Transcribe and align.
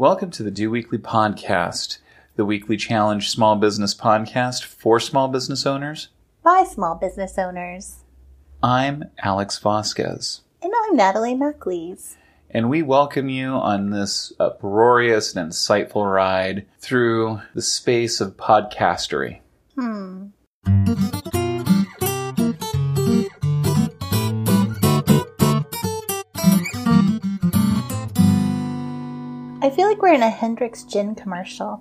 Welcome 0.00 0.30
to 0.30 0.42
the 0.42 0.50
Do 0.50 0.70
Weekly 0.70 0.96
Podcast, 0.96 1.98
the 2.34 2.46
weekly 2.46 2.78
challenge 2.78 3.28
small 3.28 3.56
business 3.56 3.94
podcast 3.94 4.64
for 4.64 4.98
small 4.98 5.28
business 5.28 5.66
owners. 5.66 6.08
by 6.42 6.64
small 6.64 6.94
business 6.94 7.36
owners. 7.36 7.96
I'm 8.62 9.04
Alex 9.18 9.58
Vasquez, 9.58 10.40
And 10.62 10.72
I'm 10.84 10.96
Natalie 10.96 11.34
MacLees. 11.34 12.16
and 12.50 12.70
we 12.70 12.80
welcome 12.80 13.28
you 13.28 13.50
on 13.50 13.90
this 13.90 14.32
uproarious 14.40 15.36
and 15.36 15.50
insightful 15.52 16.10
ride 16.10 16.64
through 16.78 17.42
the 17.54 17.60
space 17.60 18.22
of 18.22 18.38
podcastery. 18.38 19.40
Hmm. 19.76 20.28
Feel 29.80 29.88
like 29.88 30.02
we're 30.02 30.12
in 30.12 30.22
a 30.22 30.28
Hendrick's 30.28 30.82
gin 30.84 31.14
commercial. 31.14 31.80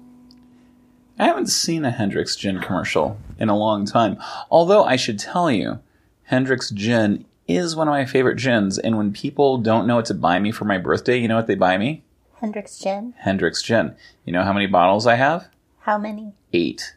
I 1.20 1.26
haven't 1.26 1.48
seen 1.48 1.84
a 1.84 1.92
Hendrick's 1.92 2.38
Gin 2.38 2.62
commercial 2.62 3.18
in 3.38 3.50
a 3.50 3.58
long 3.58 3.86
time. 3.86 4.18
Although 4.50 4.86
I 4.86 4.96
should 4.96 5.20
tell 5.20 5.52
you, 5.52 5.80
Hendrick's 6.24 6.70
Gin 6.70 7.26
is 7.46 7.76
one 7.76 7.90
of 7.90 7.92
my 7.92 8.06
favorite 8.06 8.38
gins. 8.38 8.80
And 8.80 8.96
when 8.96 9.12
people 9.12 9.58
don't 9.58 9.86
know 9.86 9.98
what 9.98 10.06
to 10.06 10.14
buy 10.14 10.40
me 10.40 10.54
for 10.54 10.64
my 10.64 10.78
birthday, 10.78 11.18
you 11.18 11.28
know 11.28 11.36
what 11.36 11.48
they 11.48 11.56
buy 11.56 11.78
me? 11.78 12.06
Hendrick's 12.36 12.80
gin. 12.80 13.16
Hendrick's 13.18 13.62
Gin. 13.62 13.98
You 14.24 14.32
know 14.32 14.44
how 14.44 14.54
many 14.54 14.68
bottles 14.68 15.06
I 15.06 15.16
have? 15.16 15.50
How 15.80 15.98
many? 15.98 16.32
Eight. 16.54 16.96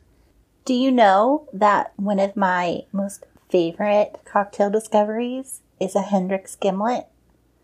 Do 0.65 0.73
you 0.73 0.93
know 0.93 1.49
that 1.53 1.95
one 1.97 2.21
of 2.21 2.37
my 2.37 2.83
most 2.93 3.27
favorite 3.51 4.21
cocktail 4.25 4.71
discoveries 4.71 5.63
is 5.81 5.97
a 5.97 6.03
Hendrick's 6.03 6.55
gimlet? 6.55 7.09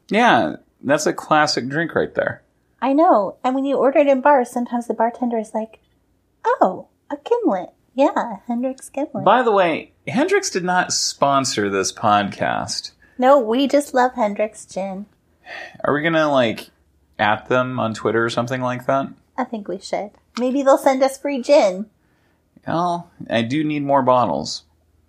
Yeah, 0.09 0.57
that's 0.82 1.07
a 1.07 1.12
classic 1.12 1.68
drink 1.68 1.95
right 1.95 2.12
there. 2.16 2.43
I 2.80 2.92
know. 2.92 3.37
And 3.42 3.55
when 3.55 3.64
you 3.64 3.77
order 3.77 3.98
it 4.00 4.06
in 4.09 4.20
bars, 4.20 4.50
sometimes 4.50 4.87
the 4.87 4.95
bartender 4.95 5.38
is 5.38 5.52
like, 5.55 5.80
oh, 6.45 6.88
a 7.10 7.16
gimlet. 7.16 7.70
Yeah, 7.95 8.37
Hendrick's 8.46 8.88
gimlet. 8.88 9.24
By 9.24 9.43
the 9.43 9.51
way, 9.52 9.93
Hendrick's 10.07 10.51
did 10.51 10.62
not 10.65 10.93
sponsor 10.93 11.68
this 11.68 11.93
podcast. 11.93 12.93
no, 13.18 13.38
we 13.38 13.66
just 13.66 13.93
love 13.95 14.12
Hendrick's 14.15 14.65
gin. 14.65 15.07
Are 15.82 15.93
we 15.93 16.02
gonna 16.02 16.30
like 16.30 16.70
at 17.18 17.48
them 17.48 17.80
on 17.80 17.95
Twitter 17.95 18.24
or 18.24 18.30
something 18.30 18.60
like 18.60 18.87
that? 18.87 19.09
I 19.37 19.45
think 19.45 19.66
we 19.66 19.80
should. 19.80 20.10
Maybe 20.38 20.63
they'll 20.63 20.79
send 20.79 21.02
us 21.02 21.18
free 21.18 21.42
gin. 21.42 21.87
Well, 22.66 23.10
I 23.29 23.42
do 23.42 23.65
need 23.65 23.82
more 23.82 24.02
bottles. 24.02 24.65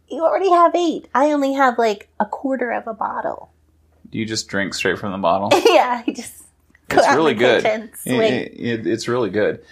You 0.08 0.24
already 0.24 0.50
have 0.50 0.74
eight. 0.74 1.08
I 1.14 1.32
only 1.32 1.54
have 1.54 1.78
like 1.78 2.10
a 2.20 2.26
quarter 2.26 2.72
of 2.72 2.88
a 2.88 2.94
bottle. 2.94 3.52
Do 4.10 4.18
you 4.18 4.26
just 4.26 4.48
drink 4.48 4.74
straight 4.74 4.98
from 4.98 5.12
the 5.12 5.18
bottle? 5.20 5.50
yeah, 5.68 6.02
I 6.08 6.12
just 6.12 6.46
It's 6.92 7.16
really 7.16 7.34
good. 7.34 7.64
It- 8.06 8.14
it- 8.34 8.54
it- 8.60 8.88
it's 8.88 9.08
really 9.08 9.30
good. 9.30 9.64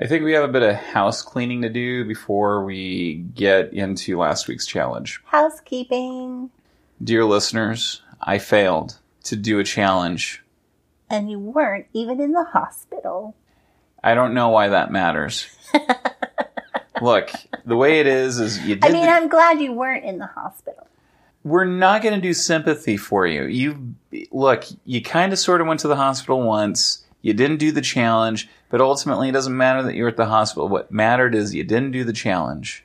I 0.00 0.06
think 0.06 0.24
we 0.24 0.32
have 0.32 0.44
a 0.44 0.48
bit 0.52 0.62
of 0.62 0.76
house 0.76 1.22
cleaning 1.22 1.62
to 1.62 1.68
do 1.68 2.04
before 2.04 2.64
we 2.64 3.24
get 3.34 3.72
into 3.72 4.16
last 4.18 4.46
week's 4.46 4.66
challenge. 4.66 5.20
Housekeeping. 5.26 6.50
Dear 7.02 7.24
listeners, 7.24 8.02
I 8.22 8.38
failed 8.38 8.98
to 9.24 9.34
do 9.36 9.58
a 9.58 9.64
challenge. 9.64 10.42
And 11.10 11.30
you 11.30 11.38
weren't 11.38 11.86
even 11.94 12.20
in 12.20 12.32
the 12.32 12.44
hospital. 12.44 13.34
I 14.04 14.14
don't 14.14 14.34
know 14.34 14.50
why 14.50 14.68
that 14.68 14.92
matters. 14.92 15.46
Look, 17.00 17.30
the 17.64 17.76
way 17.76 18.00
it 18.00 18.06
is 18.06 18.38
is 18.40 18.58
you 18.66 18.74
did. 18.76 18.84
I 18.84 18.92
mean, 18.92 19.02
the- 19.06 19.10
I'm 19.12 19.28
glad 19.28 19.60
you 19.60 19.72
weren't 19.72 20.04
in 20.04 20.18
the 20.18 20.26
hospital. 20.26 20.86
We're 21.48 21.64
not 21.64 22.02
going 22.02 22.14
to 22.14 22.20
do 22.20 22.32
sympathy 22.34 22.96
for 22.96 23.26
you. 23.26 23.44
You 23.44 23.94
look, 24.30 24.64
you 24.84 25.02
kind 25.02 25.32
of 25.32 25.38
sort 25.38 25.60
of 25.60 25.66
went 25.66 25.80
to 25.80 25.88
the 25.88 25.96
hospital 25.96 26.42
once. 26.42 27.04
You 27.22 27.34
didn't 27.34 27.56
do 27.58 27.72
the 27.72 27.80
challenge, 27.80 28.48
but 28.70 28.80
ultimately 28.80 29.28
it 29.28 29.32
doesn't 29.32 29.56
matter 29.56 29.82
that 29.82 29.94
you 29.94 30.02
were 30.04 30.08
at 30.08 30.16
the 30.16 30.26
hospital. 30.26 30.68
What 30.68 30.92
mattered 30.92 31.34
is 31.34 31.54
you 31.54 31.64
didn't 31.64 31.90
do 31.92 32.04
the 32.04 32.12
challenge. 32.12 32.84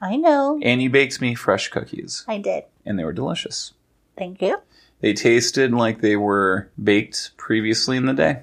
I 0.00 0.16
know. 0.16 0.58
And 0.62 0.82
you 0.82 0.90
baked 0.90 1.20
me 1.20 1.34
fresh 1.34 1.68
cookies, 1.68 2.24
I 2.26 2.38
did. 2.38 2.64
and 2.86 2.98
they 2.98 3.04
were 3.04 3.12
delicious. 3.12 3.74
Thank 4.16 4.42
you. 4.42 4.60
They 5.00 5.12
tasted 5.14 5.72
like 5.72 6.00
they 6.00 6.16
were 6.16 6.68
baked 6.82 7.36
previously 7.36 7.96
in 7.96 8.06
the 8.06 8.12
day. 8.14 8.42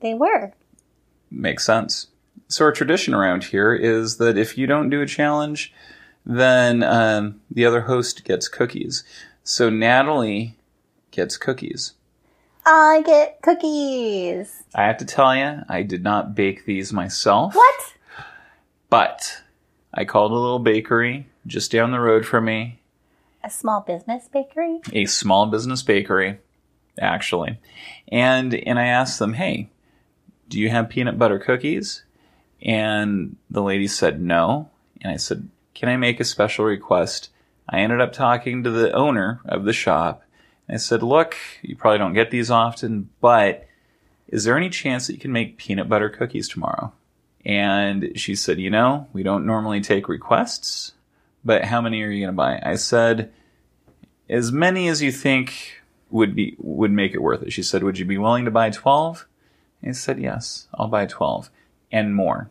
They 0.00 0.14
were. 0.14 0.52
Makes 1.30 1.64
sense. 1.64 2.08
So 2.48 2.64
our 2.64 2.72
tradition 2.72 3.14
around 3.14 3.44
here 3.44 3.72
is 3.74 4.18
that 4.18 4.38
if 4.38 4.56
you 4.56 4.66
don't 4.66 4.90
do 4.90 5.00
a 5.00 5.06
challenge, 5.06 5.72
then 6.26 6.82
um, 6.82 7.40
the 7.50 7.64
other 7.64 7.82
host 7.82 8.24
gets 8.24 8.48
cookies. 8.48 9.04
So 9.44 9.70
Natalie 9.70 10.56
gets 11.12 11.36
cookies. 11.36 11.92
I 12.66 13.02
get 13.06 13.40
cookies. 13.42 14.64
I 14.74 14.84
have 14.88 14.96
to 14.98 15.04
tell 15.04 15.34
you, 15.36 15.60
I 15.68 15.82
did 15.82 16.02
not 16.02 16.34
bake 16.34 16.64
these 16.66 16.92
myself. 16.92 17.54
What? 17.54 17.94
But 18.90 19.42
I 19.94 20.04
called 20.04 20.32
a 20.32 20.34
little 20.34 20.58
bakery 20.58 21.26
just 21.46 21.70
down 21.70 21.92
the 21.92 22.00
road 22.00 22.26
from 22.26 22.44
me, 22.46 22.80
A 23.44 23.50
small 23.50 23.80
business 23.82 24.28
bakery? 24.32 24.80
a 24.92 25.06
small 25.06 25.46
business 25.46 25.82
bakery, 25.84 26.38
actually. 27.00 27.60
And 28.08 28.52
and 28.52 28.80
I 28.80 28.86
asked 28.86 29.20
them, 29.20 29.34
"Hey, 29.34 29.68
do 30.48 30.58
you 30.58 30.70
have 30.70 30.88
peanut 30.88 31.18
butter 31.18 31.38
cookies?" 31.38 32.02
And 32.62 33.36
the 33.48 33.62
lady 33.62 33.86
said 33.86 34.20
no. 34.20 34.70
And 35.02 35.12
I 35.12 35.16
said, 35.18 35.48
"Can 35.76 35.90
I 35.90 35.98
make 35.98 36.20
a 36.20 36.24
special 36.24 36.64
request?" 36.64 37.28
I 37.68 37.80
ended 37.80 38.00
up 38.00 38.14
talking 38.14 38.64
to 38.64 38.70
the 38.70 38.92
owner 38.92 39.40
of 39.44 39.64
the 39.64 39.74
shop. 39.74 40.22
I 40.70 40.78
said, 40.78 41.02
"Look, 41.02 41.36
you 41.60 41.76
probably 41.76 41.98
don't 41.98 42.14
get 42.14 42.30
these 42.30 42.50
often, 42.50 43.10
but 43.20 43.66
is 44.26 44.44
there 44.44 44.56
any 44.56 44.70
chance 44.70 45.06
that 45.06 45.12
you 45.12 45.18
can 45.18 45.32
make 45.32 45.58
peanut 45.58 45.86
butter 45.86 46.08
cookies 46.08 46.48
tomorrow?" 46.48 46.94
And 47.44 48.18
she 48.18 48.34
said, 48.34 48.58
"You 48.58 48.70
know, 48.70 49.08
we 49.12 49.22
don't 49.22 49.44
normally 49.44 49.82
take 49.82 50.08
requests, 50.08 50.94
but 51.44 51.64
how 51.66 51.82
many 51.82 52.02
are 52.02 52.10
you 52.10 52.24
going 52.24 52.34
to 52.34 52.36
buy?" 52.36 52.58
I 52.64 52.76
said, 52.76 53.30
"As 54.30 54.50
many 54.50 54.88
as 54.88 55.02
you 55.02 55.12
think 55.12 55.82
would 56.08 56.34
be 56.34 56.56
would 56.58 56.90
make 56.90 57.12
it 57.12 57.20
worth 57.20 57.42
it." 57.42 57.52
She 57.52 57.62
said, 57.62 57.84
"Would 57.84 57.98
you 57.98 58.06
be 58.06 58.16
willing 58.16 58.46
to 58.46 58.50
buy 58.50 58.70
12?" 58.70 59.26
I 59.86 59.92
said, 59.92 60.18
"Yes, 60.18 60.68
I'll 60.72 60.88
buy 60.88 61.04
12 61.04 61.50
and 61.92 62.16
more." 62.16 62.48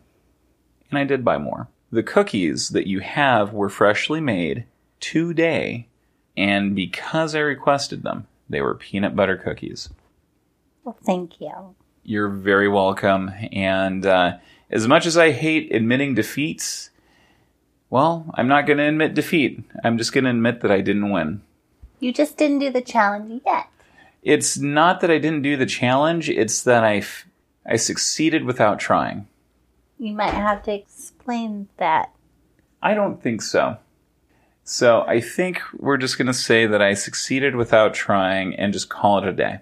And 0.90 0.98
I 1.00 1.02
did 1.02 1.24
buy 1.24 1.38
more. 1.38 1.66
The 1.90 2.02
cookies 2.02 2.70
that 2.70 2.86
you 2.86 3.00
have 3.00 3.52
were 3.52 3.68
freshly 3.68 4.20
made 4.20 4.64
today, 5.00 5.86
and 6.36 6.74
because 6.74 7.34
I 7.34 7.40
requested 7.40 8.02
them, 8.02 8.26
they 8.48 8.60
were 8.60 8.74
peanut 8.74 9.14
butter 9.14 9.36
cookies. 9.36 9.88
Well, 10.84 10.98
thank 11.04 11.40
you. 11.40 11.74
You're 12.04 12.28
very 12.28 12.68
welcome. 12.68 13.30
And 13.52 14.06
uh, 14.06 14.38
as 14.70 14.86
much 14.86 15.06
as 15.06 15.16
I 15.16 15.32
hate 15.32 15.74
admitting 15.74 16.14
defeats, 16.14 16.90
well, 17.90 18.30
I'm 18.34 18.48
not 18.48 18.66
going 18.66 18.78
to 18.78 18.84
admit 18.84 19.14
defeat. 19.14 19.62
I'm 19.82 19.98
just 19.98 20.12
going 20.12 20.24
to 20.24 20.30
admit 20.30 20.60
that 20.60 20.70
I 20.70 20.80
didn't 20.80 21.10
win. 21.10 21.42
You 21.98 22.12
just 22.12 22.36
didn't 22.36 22.58
do 22.58 22.70
the 22.70 22.82
challenge 22.82 23.42
yet. 23.44 23.66
It's 24.22 24.58
not 24.58 25.00
that 25.00 25.10
I 25.10 25.18
didn't 25.18 25.42
do 25.42 25.56
the 25.56 25.66
challenge, 25.66 26.28
it's 26.28 26.62
that 26.62 26.82
I, 26.82 26.96
f- 26.96 27.26
I 27.64 27.76
succeeded 27.76 28.44
without 28.44 28.80
trying. 28.80 29.28
You 29.98 30.14
might 30.14 30.34
have 30.34 30.62
to 30.64 30.74
explain 30.74 31.68
that. 31.78 32.12
I 32.82 32.94
don't 32.94 33.22
think 33.22 33.42
so. 33.42 33.78
So 34.64 35.02
I 35.06 35.20
think 35.20 35.60
we're 35.74 35.96
just 35.96 36.18
going 36.18 36.26
to 36.26 36.34
say 36.34 36.66
that 36.66 36.82
I 36.82 36.94
succeeded 36.94 37.54
without 37.54 37.94
trying 37.94 38.54
and 38.56 38.72
just 38.72 38.88
call 38.88 39.18
it 39.18 39.24
a 39.24 39.32
day. 39.32 39.60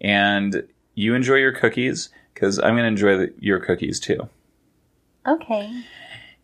And 0.00 0.66
you 0.94 1.14
enjoy 1.14 1.36
your 1.36 1.52
cookies 1.52 2.08
because 2.34 2.58
I'm 2.58 2.74
going 2.74 2.82
to 2.84 2.88
enjoy 2.88 3.16
the, 3.18 3.34
your 3.38 3.60
cookies 3.60 4.00
too. 4.00 4.28
Okay. 5.26 5.84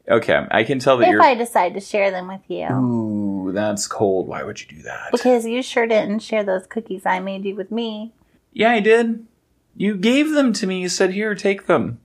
Okay, 0.07 0.47
I 0.51 0.65
can 0.65 0.79
tell 0.79 0.99
that 0.99 1.09
If 1.09 1.13
you're. 1.13 1.23
I 1.23 1.35
decide 1.35 1.73
to 1.75 1.81
share 1.81 2.11
them 2.11 2.29
with 2.29 2.43
you. 2.49 2.67
Ooh, 2.67 3.53
that's 3.53 3.87
cold. 3.87 4.29
Why 4.29 4.43
would 4.43 4.61
you 4.61 4.67
do 4.69 4.83
that? 4.83 5.13
Because 5.13 5.47
you 5.47 5.63
sure 5.63 5.87
didn't 5.87 6.19
share 6.19 6.45
those 6.45 6.67
cookies 6.67 7.07
I 7.07 7.21
made 7.21 7.47
you 7.47 7.57
with 7.57 7.71
me. 7.71 8.13
Yeah, 8.53 8.73
I 8.73 8.81
did. 8.81 9.27
You 9.75 9.97
gave 9.97 10.33
them 10.33 10.53
to 10.55 10.67
me. 10.67 10.83
You 10.83 10.91
said, 10.91 11.13
"Here, 11.13 11.35
take 11.35 11.67
them." 11.67 12.01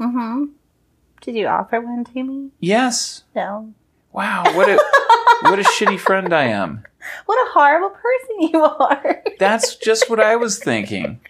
Mm-hmm. 0.00 0.44
Did 1.24 1.36
you 1.36 1.46
offer 1.46 1.80
one 1.80 2.04
to 2.04 2.22
me? 2.22 2.50
Yes. 2.60 3.24
No. 3.34 3.72
Wow, 4.12 4.44
what 4.54 4.68
a 4.68 4.78
what 5.42 5.58
a 5.58 5.62
shitty 5.62 5.98
friend 5.98 6.32
I 6.32 6.44
am. 6.44 6.84
What 7.26 7.36
a 7.46 7.50
horrible 7.50 7.90
person 7.90 8.48
you 8.50 8.62
are. 8.62 9.22
That's 9.38 9.76
just 9.76 10.08
what 10.08 10.20
I 10.20 10.36
was 10.36 10.58
thinking. 10.58 11.20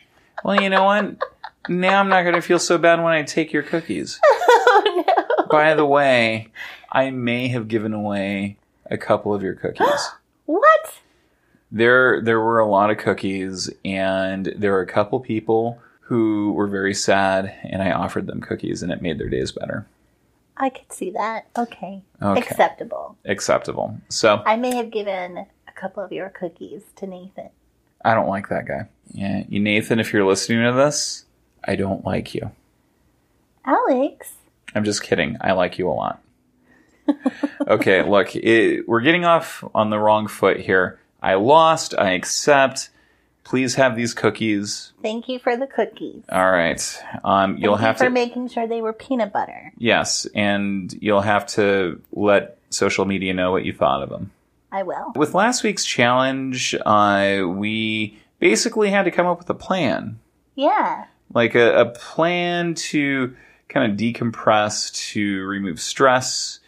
Well, 0.44 0.62
you 0.62 0.70
know 0.70 0.84
what? 0.84 1.16
Now 1.68 1.98
I'm 1.98 2.08
not 2.08 2.22
going 2.22 2.36
to 2.36 2.40
feel 2.40 2.60
so 2.60 2.78
bad 2.78 3.02
when 3.02 3.12
I 3.12 3.24
take 3.24 3.52
your 3.52 3.64
cookies. 3.64 4.20
oh 4.24 5.04
no. 5.04 5.46
By 5.46 5.74
the 5.74 5.84
way, 5.84 6.52
I 6.92 7.10
may 7.10 7.48
have 7.48 7.66
given 7.66 7.92
away 7.92 8.56
a 8.88 8.96
couple 8.96 9.34
of 9.34 9.42
your 9.42 9.54
cookies. 9.54 9.88
What? 10.46 10.94
there 11.74 12.20
there 12.20 12.40
were 12.40 12.60
a 12.60 12.68
lot 12.68 12.90
of 12.90 12.98
cookies 12.98 13.68
and 13.84 14.54
there 14.56 14.72
were 14.72 14.82
a 14.82 14.86
couple 14.86 15.18
people 15.18 15.80
who 16.04 16.52
were 16.52 16.66
very 16.66 16.94
sad 16.94 17.54
and 17.62 17.82
I 17.82 17.92
offered 17.92 18.26
them 18.26 18.40
cookies 18.40 18.82
and 18.82 18.92
it 18.92 19.02
made 19.02 19.18
their 19.18 19.28
days 19.28 19.52
better. 19.52 19.86
I 20.56 20.68
could 20.70 20.92
see 20.92 21.10
that. 21.10 21.48
Okay. 21.58 22.02
Okay. 22.22 22.40
Acceptable. 22.40 23.16
Acceptable. 23.24 23.98
So 24.08 24.42
I 24.46 24.56
may 24.56 24.74
have 24.76 24.90
given 24.90 25.46
a 25.66 25.72
couple 25.72 26.02
of 26.02 26.12
your 26.12 26.28
cookies 26.28 26.82
to 26.96 27.06
Nathan. 27.06 27.50
I 28.04 28.14
don't 28.14 28.28
like 28.28 28.48
that 28.50 28.66
guy. 28.66 28.88
Yeah, 29.12 29.44
you 29.48 29.60
Nathan, 29.60 29.98
if 29.98 30.12
you're 30.12 30.26
listening 30.26 30.62
to 30.64 30.72
this, 30.72 31.24
I 31.64 31.76
don't 31.76 32.04
like 32.04 32.34
you. 32.34 32.50
Alex, 33.64 34.34
I'm 34.74 34.84
just 34.84 35.02
kidding. 35.02 35.38
I 35.40 35.52
like 35.52 35.78
you 35.78 35.88
a 35.88 35.92
lot. 35.92 36.20
okay, 37.66 38.02
look, 38.02 38.36
it, 38.36 38.86
we're 38.86 39.00
getting 39.00 39.24
off 39.24 39.64
on 39.74 39.90
the 39.90 39.98
wrong 39.98 40.26
foot 40.26 40.60
here. 40.60 41.00
I 41.22 41.34
lost. 41.34 41.94
I 41.96 42.10
accept. 42.10 42.90
Please 43.44 43.74
have 43.74 43.94
these 43.94 44.14
cookies. 44.14 44.92
thank 45.02 45.28
you 45.28 45.38
for 45.38 45.56
the 45.56 45.66
cookies. 45.66 46.22
All 46.32 46.50
right. 46.50 46.80
Um, 47.22 47.58
you'll 47.58 47.74
Thank 47.76 47.80
you 47.82 47.86
have 47.86 47.98
for 47.98 48.04
to. 48.04 48.10
making 48.10 48.48
sure 48.48 48.66
they 48.66 48.80
were 48.82 48.92
peanut 48.94 49.32
butter. 49.32 49.72
yes, 49.78 50.26
and 50.34 50.92
you'll 51.00 51.20
have 51.20 51.46
to 51.48 52.00
let 52.12 52.58
social 52.70 53.04
media 53.04 53.34
know 53.34 53.52
what 53.52 53.64
you 53.64 53.72
thought 53.72 54.02
of 54.02 54.08
them. 54.08 54.32
I 54.72 54.82
will. 54.82 55.12
With 55.14 55.34
last 55.34 55.62
week's 55.62 55.84
challenge, 55.84 56.74
uh, 56.86 57.42
we 57.46 58.18
basically 58.40 58.90
had 58.90 59.04
to 59.04 59.10
come 59.10 59.26
up 59.26 59.38
with 59.38 59.48
a 59.50 59.54
plan. 59.54 60.18
Yeah. 60.56 61.04
like 61.32 61.54
a, 61.54 61.80
a 61.80 61.84
plan 61.90 62.74
to 62.74 63.36
kind 63.68 63.92
of 63.92 63.98
decompress, 63.98 64.94
to 65.12 65.44
remove 65.44 65.80
stress, 65.80 66.60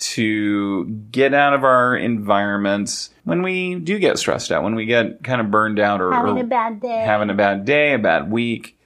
to 0.00 0.86
get 1.12 1.34
out 1.34 1.52
of 1.54 1.62
our 1.62 1.94
environments 1.96 3.10
when 3.24 3.42
we 3.42 3.76
do 3.76 3.98
get 3.98 4.18
stressed 4.18 4.50
out, 4.50 4.62
when 4.62 4.74
we 4.74 4.86
get 4.86 5.22
kind 5.22 5.40
of 5.40 5.50
burned 5.50 5.78
out 5.78 6.00
or, 6.00 6.12
Having 6.12 6.38
or 6.38 6.40
a 6.40 6.44
bad 6.44 6.80
day. 6.80 7.02
having 7.04 7.30
a 7.30 7.34
bad 7.34 7.64
day, 7.64 7.92
a 7.92 7.98
bad 7.98 8.30
week. 8.30 8.76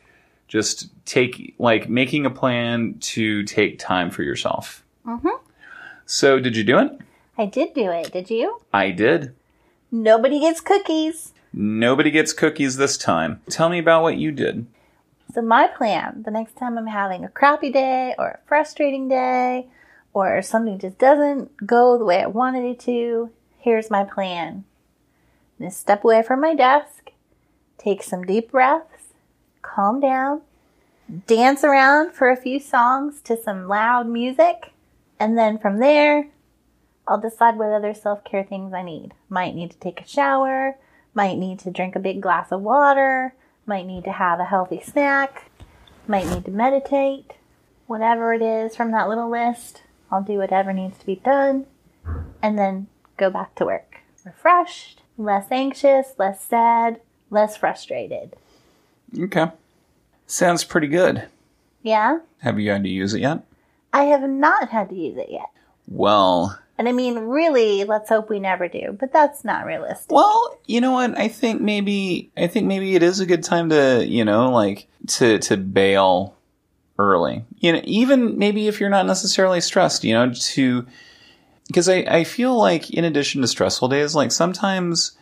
Just 0.48 0.90
take, 1.06 1.54
like, 1.58 1.88
making 1.88 2.26
a 2.26 2.30
plan 2.30 2.96
to 3.00 3.42
take 3.44 3.78
time 3.78 4.10
for 4.10 4.22
yourself. 4.22 4.84
Mhm. 5.06 5.30
So, 6.06 6.38
did 6.38 6.56
you 6.56 6.64
do 6.64 6.78
it? 6.78 6.92
I 7.38 7.46
did 7.46 7.74
do 7.74 7.90
it. 7.90 8.12
Did 8.12 8.30
you? 8.30 8.60
I 8.72 8.90
did. 8.90 9.34
Nobody 9.90 10.40
gets 10.40 10.60
cookies. 10.60 11.32
Nobody 11.52 12.10
gets 12.10 12.32
cookies 12.32 12.76
this 12.76 12.98
time. 12.98 13.40
Tell 13.48 13.68
me 13.68 13.78
about 13.78 14.02
what 14.02 14.16
you 14.16 14.32
did. 14.32 14.66
So 15.32 15.42
my 15.42 15.66
plan, 15.68 16.22
the 16.24 16.30
next 16.30 16.56
time 16.56 16.76
I'm 16.78 16.86
having 16.86 17.24
a 17.24 17.28
crappy 17.28 17.70
day 17.70 18.14
or 18.18 18.28
a 18.28 18.38
frustrating 18.46 19.08
day 19.08 19.66
or 20.14 20.40
something 20.40 20.78
just 20.78 20.96
doesn't 20.96 21.66
go 21.66 21.98
the 21.98 22.04
way 22.04 22.22
I 22.22 22.26
wanted 22.26 22.64
it 22.64 22.80
to, 22.80 23.30
here's 23.58 23.90
my 23.90 24.04
plan. 24.04 24.64
I'm 25.60 25.70
step 25.70 26.04
away 26.04 26.22
from 26.22 26.40
my 26.40 26.54
desk, 26.54 27.10
take 27.76 28.02
some 28.02 28.24
deep 28.24 28.52
breaths, 28.52 29.12
calm 29.62 30.00
down, 30.00 30.42
dance 31.26 31.64
around 31.64 32.12
for 32.12 32.30
a 32.30 32.36
few 32.36 32.60
songs 32.60 33.20
to 33.22 33.36
some 33.36 33.68
loud 33.68 34.08
music, 34.08 34.72
and 35.18 35.36
then 35.36 35.58
from 35.58 35.78
there, 35.78 36.28
I'll 37.06 37.20
decide 37.20 37.58
what 37.58 37.72
other 37.72 37.92
self-care 37.92 38.44
things 38.44 38.72
I 38.72 38.82
need. 38.82 39.12
Might 39.28 39.54
need 39.54 39.70
to 39.72 39.78
take 39.78 40.00
a 40.00 40.06
shower, 40.06 40.76
might 41.12 41.36
need 41.36 41.58
to 41.60 41.70
drink 41.70 41.94
a 41.94 42.00
big 42.00 42.20
glass 42.20 42.50
of 42.50 42.62
water, 42.62 43.34
might 43.66 43.86
need 43.86 44.04
to 44.04 44.12
have 44.12 44.40
a 44.40 44.44
healthy 44.44 44.80
snack, 44.80 45.50
might 46.06 46.26
need 46.26 46.44
to 46.44 46.50
meditate, 46.50 47.32
whatever 47.86 48.32
it 48.32 48.42
is 48.42 48.74
from 48.74 48.90
that 48.92 49.08
little 49.08 49.30
list. 49.30 49.82
I'll 50.14 50.22
do 50.22 50.38
whatever 50.38 50.72
needs 50.72 50.96
to 50.98 51.06
be 51.06 51.16
done 51.16 51.66
and 52.40 52.56
then 52.56 52.86
go 53.16 53.30
back 53.30 53.56
to 53.56 53.64
work. 53.64 53.96
Refreshed, 54.24 55.02
less 55.18 55.46
anxious, 55.50 56.14
less 56.18 56.42
sad, 56.44 57.00
less 57.30 57.56
frustrated. 57.56 58.36
Okay. 59.18 59.46
Sounds 60.28 60.62
pretty 60.62 60.86
good. 60.86 61.24
Yeah? 61.82 62.20
Have 62.42 62.60
you 62.60 62.70
had 62.70 62.84
to 62.84 62.88
use 62.88 63.12
it 63.12 63.22
yet? 63.22 63.42
I 63.92 64.04
have 64.04 64.22
not 64.28 64.68
had 64.68 64.88
to 64.90 64.94
use 64.94 65.18
it 65.18 65.30
yet. 65.30 65.50
Well, 65.88 66.58
And 66.78 66.88
I 66.88 66.92
mean, 66.92 67.18
really, 67.18 67.82
let's 67.82 68.08
hope 68.08 68.30
we 68.30 68.38
never 68.38 68.68
do, 68.68 68.96
but 68.98 69.12
that's 69.12 69.44
not 69.44 69.66
realistic. 69.66 70.12
Well, 70.12 70.58
you 70.66 70.80
know 70.80 70.92
what? 70.92 71.18
I 71.18 71.26
think 71.26 71.60
maybe 71.60 72.30
I 72.36 72.46
think 72.46 72.66
maybe 72.66 72.94
it 72.94 73.02
is 73.02 73.18
a 73.18 73.26
good 73.26 73.42
time 73.42 73.68
to, 73.70 74.04
you 74.06 74.24
know, 74.24 74.50
like 74.50 74.86
to 75.08 75.38
to 75.40 75.56
bail 75.56 76.34
early. 76.98 77.44
You 77.58 77.72
know, 77.74 77.80
even 77.84 78.38
maybe 78.38 78.68
if 78.68 78.80
you're 78.80 78.90
not 78.90 79.06
necessarily 79.06 79.60
stressed, 79.60 80.04
you 80.04 80.14
know, 80.14 80.32
to 80.32 80.86
because 81.68 81.88
I, 81.88 82.04
I 82.08 82.24
feel 82.24 82.56
like 82.56 82.90
in 82.90 83.04
addition 83.04 83.40
to 83.42 83.48
stressful 83.48 83.88
days, 83.88 84.14
like 84.14 84.30
sometimes 84.32 85.12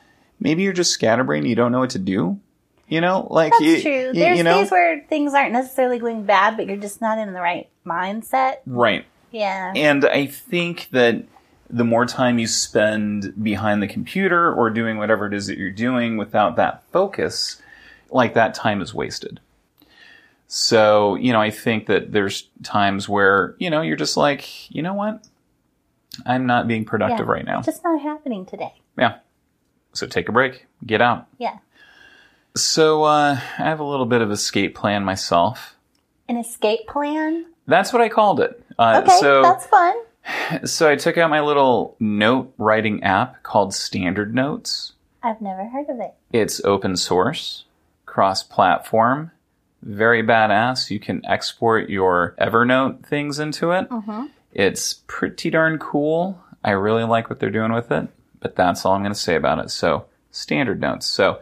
maybe 0.40 0.62
you're 0.62 0.72
just 0.72 0.90
scatterbrained, 0.90 1.46
you 1.46 1.54
don't 1.54 1.72
know 1.72 1.78
what 1.80 1.90
to 1.90 1.98
do. 1.98 2.40
You 2.88 3.00
know, 3.00 3.26
like 3.30 3.52
That's 3.52 3.62
you, 3.62 3.80
true. 3.80 3.92
you- 4.08 4.12
There's 4.12 4.38
you 4.38 4.44
know, 4.44 4.60
days 4.60 4.70
where 4.70 5.00
things 5.08 5.32
aren't 5.34 5.52
necessarily 5.52 5.98
going 5.98 6.24
bad, 6.24 6.56
but 6.56 6.66
you're 6.66 6.76
just 6.76 7.00
not 7.00 7.16
in 7.18 7.32
the 7.32 7.40
right 7.40 7.68
mindset. 7.86 8.56
right. 8.66 9.04
Yeah. 9.30 9.72
And 9.74 10.04
I 10.04 10.26
think 10.26 10.88
that 10.90 11.24
the 11.70 11.84
more 11.84 12.04
time 12.04 12.38
you 12.38 12.46
spend 12.46 13.32
behind 13.42 13.82
the 13.82 13.86
computer 13.88 14.52
or 14.52 14.68
doing 14.68 14.98
whatever 14.98 15.26
it 15.26 15.32
is 15.32 15.46
that 15.46 15.56
you're 15.56 15.70
doing 15.70 16.18
without 16.18 16.56
that 16.56 16.82
focus, 16.92 17.62
like 18.10 18.34
that 18.34 18.52
time 18.52 18.82
is 18.82 18.92
wasted. 18.92 19.40
So, 20.54 21.14
you 21.14 21.32
know, 21.32 21.40
I 21.40 21.50
think 21.50 21.86
that 21.86 22.12
there's 22.12 22.46
times 22.62 23.08
where, 23.08 23.56
you 23.58 23.70
know, 23.70 23.80
you're 23.80 23.96
just 23.96 24.18
like, 24.18 24.70
you 24.70 24.82
know 24.82 24.92
what? 24.92 25.26
I'm 26.26 26.44
not 26.44 26.68
being 26.68 26.84
productive 26.84 27.26
Yeah. 27.26 27.32
right 27.32 27.44
now. 27.46 27.60
It's 27.60 27.66
just 27.68 27.82
not 27.82 27.98
happening 28.02 28.44
today. 28.44 28.74
Yeah. 28.98 29.14
So 29.94 30.06
take 30.06 30.28
a 30.28 30.32
break, 30.32 30.66
get 30.84 31.00
out. 31.00 31.26
Yeah. 31.38 31.56
So, 32.54 33.02
uh, 33.04 33.38
I 33.58 33.62
have 33.62 33.80
a 33.80 33.84
little 33.84 34.04
bit 34.04 34.20
of 34.20 34.30
escape 34.30 34.74
plan 34.74 35.04
myself. 35.06 35.74
An 36.28 36.36
escape 36.36 36.86
plan? 36.86 37.46
That's 37.66 37.90
what 37.90 38.02
I 38.02 38.10
called 38.10 38.38
it. 38.38 38.62
Uh, 38.78 39.00
Okay, 39.02 39.18
so, 39.20 39.40
that's 39.40 39.66
fun. 39.66 39.94
So 40.66 40.86
I 40.86 40.96
took 40.96 41.16
out 41.16 41.30
my 41.30 41.40
little 41.40 41.96
note 41.98 42.52
writing 42.58 43.02
app 43.02 43.42
called 43.42 43.72
Standard 43.72 44.34
Notes. 44.34 44.92
I've 45.22 45.40
never 45.40 45.64
heard 45.64 45.88
of 45.88 45.98
it. 45.98 46.12
It's 46.30 46.62
open 46.62 46.96
source, 46.98 47.64
cross 48.04 48.42
platform, 48.42 49.30
very 49.82 50.22
badass. 50.22 50.90
You 50.90 51.00
can 51.00 51.24
export 51.26 51.90
your 51.90 52.34
Evernote 52.40 53.04
things 53.04 53.38
into 53.38 53.72
it. 53.72 53.88
Mm-hmm. 53.88 54.26
It's 54.52 54.94
pretty 55.06 55.50
darn 55.50 55.78
cool. 55.78 56.42
I 56.64 56.70
really 56.70 57.04
like 57.04 57.28
what 57.28 57.40
they're 57.40 57.50
doing 57.50 57.72
with 57.72 57.90
it, 57.90 58.08
but 58.40 58.54
that's 58.54 58.84
all 58.84 58.94
I'm 58.94 59.02
going 59.02 59.12
to 59.12 59.18
say 59.18 59.34
about 59.34 59.58
it. 59.58 59.70
So, 59.70 60.06
Standard 60.30 60.80
Notes. 60.80 61.06
So, 61.06 61.40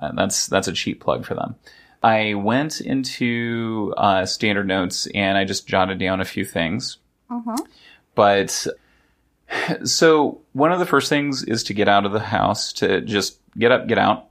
uh, 0.00 0.12
that's 0.12 0.46
that's 0.46 0.68
a 0.68 0.72
cheap 0.72 1.00
plug 1.00 1.24
for 1.24 1.34
them. 1.34 1.56
I 2.02 2.34
went 2.34 2.80
into 2.80 3.92
uh, 3.96 4.24
Standard 4.26 4.66
Notes 4.68 5.08
and 5.14 5.36
I 5.36 5.44
just 5.44 5.66
jotted 5.66 5.98
down 5.98 6.20
a 6.20 6.24
few 6.24 6.44
things. 6.44 6.98
Mm-hmm. 7.30 7.56
But 8.14 8.66
so 9.84 10.40
one 10.52 10.72
of 10.72 10.78
the 10.78 10.86
first 10.86 11.08
things 11.08 11.42
is 11.42 11.64
to 11.64 11.74
get 11.74 11.88
out 11.88 12.06
of 12.06 12.12
the 12.12 12.20
house, 12.20 12.72
to 12.74 13.00
just 13.00 13.38
get 13.56 13.72
up, 13.72 13.88
get 13.88 13.98
out, 13.98 14.26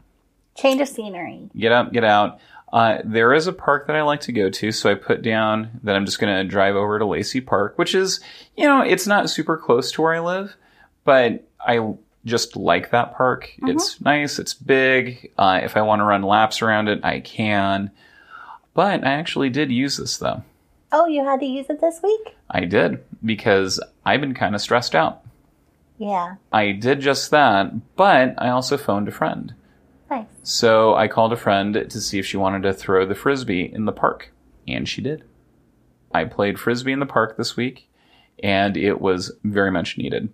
Change 0.56 0.82
of 0.82 0.88
scenery. 0.88 1.50
get 1.56 1.72
up, 1.72 1.92
get 1.94 2.04
out. 2.04 2.40
Uh, 2.72 2.98
there 3.04 3.34
is 3.34 3.48
a 3.48 3.54
park 3.54 3.88
that 3.88 3.96
I 3.96 4.02
like 4.02 4.22
to 4.22 4.34
go 4.34 4.50
to, 4.50 4.72
so 4.72 4.92
I 4.92 4.96
put 4.96 5.22
down 5.22 5.80
that 5.84 5.96
I'm 5.96 6.06
just 6.06 6.20
going 6.20 6.36
to 6.36 6.44
drive 6.44 6.76
over 6.76 7.00
to 7.00 7.06
Lacey 7.06 7.40
Park, 7.40 7.78
which 7.78 7.96
is, 7.96 8.20
you 8.58 8.66
know, 8.66 8.82
it's 8.82 9.08
not 9.08 9.30
super 9.30 9.58
close 9.58 9.92
to 9.94 10.02
where 10.02 10.14
I 10.14 10.20
live, 10.20 10.56
but 11.06 11.48
I 11.66 11.94
just 12.26 12.58
like 12.58 12.92
that 12.92 13.16
park. 13.16 13.54
It's 13.64 14.02
nice, 14.02 14.38
it's 14.38 14.54
big. 14.54 15.32
Uh, 15.38 15.62
if 15.64 15.78
I 15.78 15.82
want 15.82 16.02
to 16.02 16.04
run 16.04 16.24
laps 16.24 16.62
around 16.62 16.90
it, 16.90 17.04
I 17.04 17.22
can. 17.22 17.90
But 18.74 19.04
I 19.06 19.14
actually 19.14 19.50
did 19.50 19.72
use 19.72 19.98
this 19.98 20.18
though. 20.18 20.44
Oh, 20.92 21.08
you 21.08 21.24
had 21.24 21.40
to 21.40 21.46
use 21.46 21.68
it 21.70 21.82
this 21.82 22.02
week? 22.04 22.36
I 22.50 22.66
did 22.66 23.04
because 23.24 23.80
I've 24.06 24.22
been 24.22 24.34
kind 24.34 24.56
of 24.56 24.62
stressed 24.62 24.94
out. 24.94 25.22
Yeah. 25.98 26.36
I 26.52 26.74
did 26.74 27.00
just 27.00 27.32
that, 27.32 27.96
but 27.96 28.36
I 28.38 28.50
also 28.50 28.78
phoned 28.78 29.08
a 29.08 29.12
friend. 29.12 29.54
Nice. 30.10 30.26
So 30.44 30.96
I 30.96 31.08
called 31.08 31.34
a 31.34 31.38
friend 31.38 31.86
to 31.90 32.02
see 32.02 32.20
if 32.20 32.26
she 32.26 32.38
wanted 32.38 32.64
to 32.64 32.74
throw 32.74 33.06
the 33.06 33.16
frisbee 33.16 33.72
in 33.72 33.86
the 33.86 33.92
park, 33.92 34.32
and 34.68 34.88
she 34.88 35.02
did. 35.02 35.24
I 36.14 36.24
played 36.24 36.60
frisbee 36.60 36.94
in 36.94 37.00
the 37.00 37.06
park 37.06 37.38
this 37.38 37.58
week, 37.58 37.90
and 38.42 38.78
it 38.78 39.02
was 39.02 39.32
very 39.44 39.72
much 39.72 39.98
needed. 39.98 40.30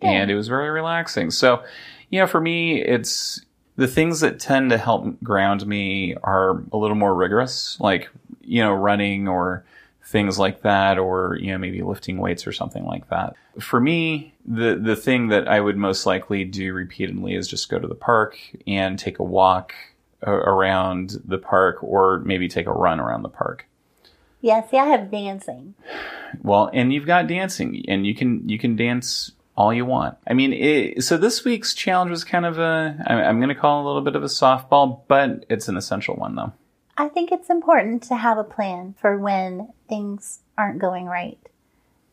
Good. 0.00 0.06
And 0.06 0.30
it 0.30 0.36
was 0.36 0.48
very 0.48 0.70
relaxing. 0.70 1.30
So, 1.30 1.62
you 2.10 2.20
know, 2.20 2.26
for 2.26 2.40
me, 2.40 2.80
it's 2.82 3.44
the 3.76 3.88
things 3.88 4.20
that 4.20 4.38
tend 4.38 4.70
to 4.70 4.78
help 4.78 5.20
ground 5.22 5.66
me 5.66 6.14
are 6.22 6.62
a 6.72 6.76
little 6.76 6.96
more 6.96 7.14
rigorous, 7.14 7.78
like, 7.80 8.08
you 8.40 8.62
know, 8.62 8.72
running 8.72 9.26
or 9.26 9.64
things 10.04 10.38
like 10.38 10.62
that, 10.62 10.98
or, 10.98 11.38
you 11.40 11.52
know, 11.52 11.58
maybe 11.58 11.82
lifting 11.82 12.18
weights 12.18 12.46
or 12.46 12.52
something 12.52 12.84
like 12.84 13.08
that. 13.08 13.34
For 13.58 13.80
me, 13.80 14.34
the, 14.46 14.78
the 14.80 14.96
thing 14.96 15.28
that 15.28 15.48
I 15.48 15.60
would 15.60 15.76
most 15.76 16.06
likely 16.06 16.44
do 16.44 16.72
repeatedly 16.72 17.34
is 17.34 17.48
just 17.48 17.68
go 17.68 17.78
to 17.78 17.88
the 17.88 17.94
park 17.94 18.38
and 18.66 18.98
take 18.98 19.18
a 19.18 19.24
walk 19.24 19.72
uh, 20.26 20.30
around 20.30 21.20
the 21.24 21.38
park 21.38 21.82
or 21.82 22.20
maybe 22.20 22.48
take 22.48 22.66
a 22.66 22.72
run 22.72 23.00
around 23.00 23.22
the 23.22 23.28
park. 23.28 23.66
Yeah, 24.40 24.66
see, 24.68 24.76
I 24.76 24.86
have 24.86 25.10
dancing. 25.10 25.74
Well, 26.42 26.68
and 26.74 26.92
you've 26.92 27.06
got 27.06 27.26
dancing, 27.26 27.82
and 27.88 28.06
you 28.06 28.14
can 28.14 28.46
you 28.46 28.58
can 28.58 28.76
dance 28.76 29.32
all 29.56 29.72
you 29.72 29.86
want. 29.86 30.18
I 30.26 30.34
mean, 30.34 30.52
it, 30.52 31.02
so 31.02 31.16
this 31.16 31.44
week's 31.44 31.72
challenge 31.72 32.10
was 32.10 32.24
kind 32.24 32.44
of 32.44 32.58
a 32.58 32.94
I'm 33.06 33.38
going 33.38 33.48
to 33.48 33.54
call 33.54 33.80
it 33.80 33.84
a 33.84 33.86
little 33.86 34.02
bit 34.02 34.16
of 34.16 34.22
a 34.22 34.26
softball, 34.26 35.00
but 35.08 35.46
it's 35.48 35.68
an 35.68 35.78
essential 35.78 36.16
one 36.16 36.34
though. 36.34 36.52
I 36.96 37.08
think 37.08 37.32
it's 37.32 37.50
important 37.50 38.02
to 38.04 38.16
have 38.16 38.38
a 38.38 38.44
plan 38.44 38.94
for 39.00 39.18
when 39.18 39.68
things 39.88 40.40
aren't 40.56 40.78
going 40.78 41.06
right. 41.06 41.38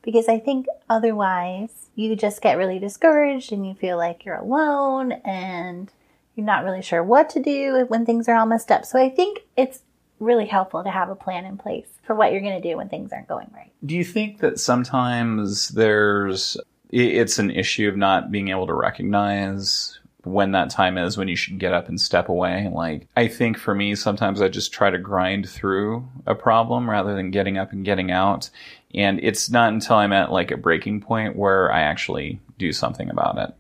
Because 0.02 0.28
I 0.28 0.40
think 0.40 0.66
otherwise 0.90 1.90
you 1.96 2.16
just 2.16 2.42
get 2.42 2.58
really 2.58 2.80
discouraged 2.80 3.52
and 3.52 3.68
you 3.68 3.76
feel 3.76 3.98
like 3.98 4.26
you're 4.26 4.36
alone 4.36 5.12
and 5.24 5.92
you're 6.36 6.46
not 6.46 6.64
really 6.64 6.82
sure 6.82 7.04
what 7.04 7.30
to 7.32 7.42
do 7.42 7.86
when 7.88 8.06
things 8.06 8.28
are 8.28 8.36
all 8.36 8.46
messed 8.46 8.72
up. 8.72 8.86
So 8.86 9.00
I 9.00 9.10
think 9.10 9.42
it's 9.56 9.82
really 10.20 10.46
helpful 10.46 10.84
to 10.84 10.90
have 10.90 11.10
a 11.10 11.16
plan 11.16 11.46
in 11.46 11.58
place 11.58 11.88
for 12.04 12.16
what 12.16 12.32
you're 12.32 12.42
going 12.42 12.62
to 12.62 12.70
do 12.70 12.78
when 12.78 12.90
things 12.90 13.12
aren't 13.12 13.28
going 13.28 13.50
right. 13.54 13.72
Do 13.86 13.96
you 13.96 14.04
think 14.04 14.40
that 14.40 14.60
sometimes 14.60 15.70
there's 15.70 16.58
it's 16.92 17.40
an 17.40 17.52
issue 17.52 17.88
of 17.88 17.96
not 17.96 18.32
being 18.32 18.50
able 18.50 18.68
to 18.68 18.74
recognize 18.74 20.00
when 20.24 20.52
that 20.52 20.70
time 20.70 20.98
is 20.98 21.18
when 21.18 21.28
you 21.28 21.36
should 21.36 21.60
get 21.60 21.74
up 21.74 21.90
and 21.90 22.00
step 22.00 22.30
away? 22.30 22.70
Like 22.72 23.08
I 23.16 23.28
think 23.28 23.58
for 23.58 23.74
me 23.74 23.96
sometimes 23.96 24.42
I 24.42 24.48
just 24.48 24.72
try 24.74 24.90
to 24.90 24.98
grind 24.98 25.50
through 25.50 26.08
a 26.26 26.36
problem 26.36 26.90
rather 26.90 27.16
than 27.16 27.32
getting 27.32 27.58
up 27.58 27.72
and 27.72 27.86
getting 27.86 28.12
out. 28.12 28.50
And 28.94 29.20
it's 29.24 29.50
not 29.50 29.74
until 29.74 29.98
I'm 29.98 30.14
at 30.14 30.32
like 30.32 30.52
a 30.52 30.58
breaking 30.58 31.02
point 31.02 31.36
where 31.36 31.72
I 31.72 31.82
actually 31.82 32.40
do 32.58 32.72
something 32.72 33.10
about 33.10 33.38
it. 33.38 33.56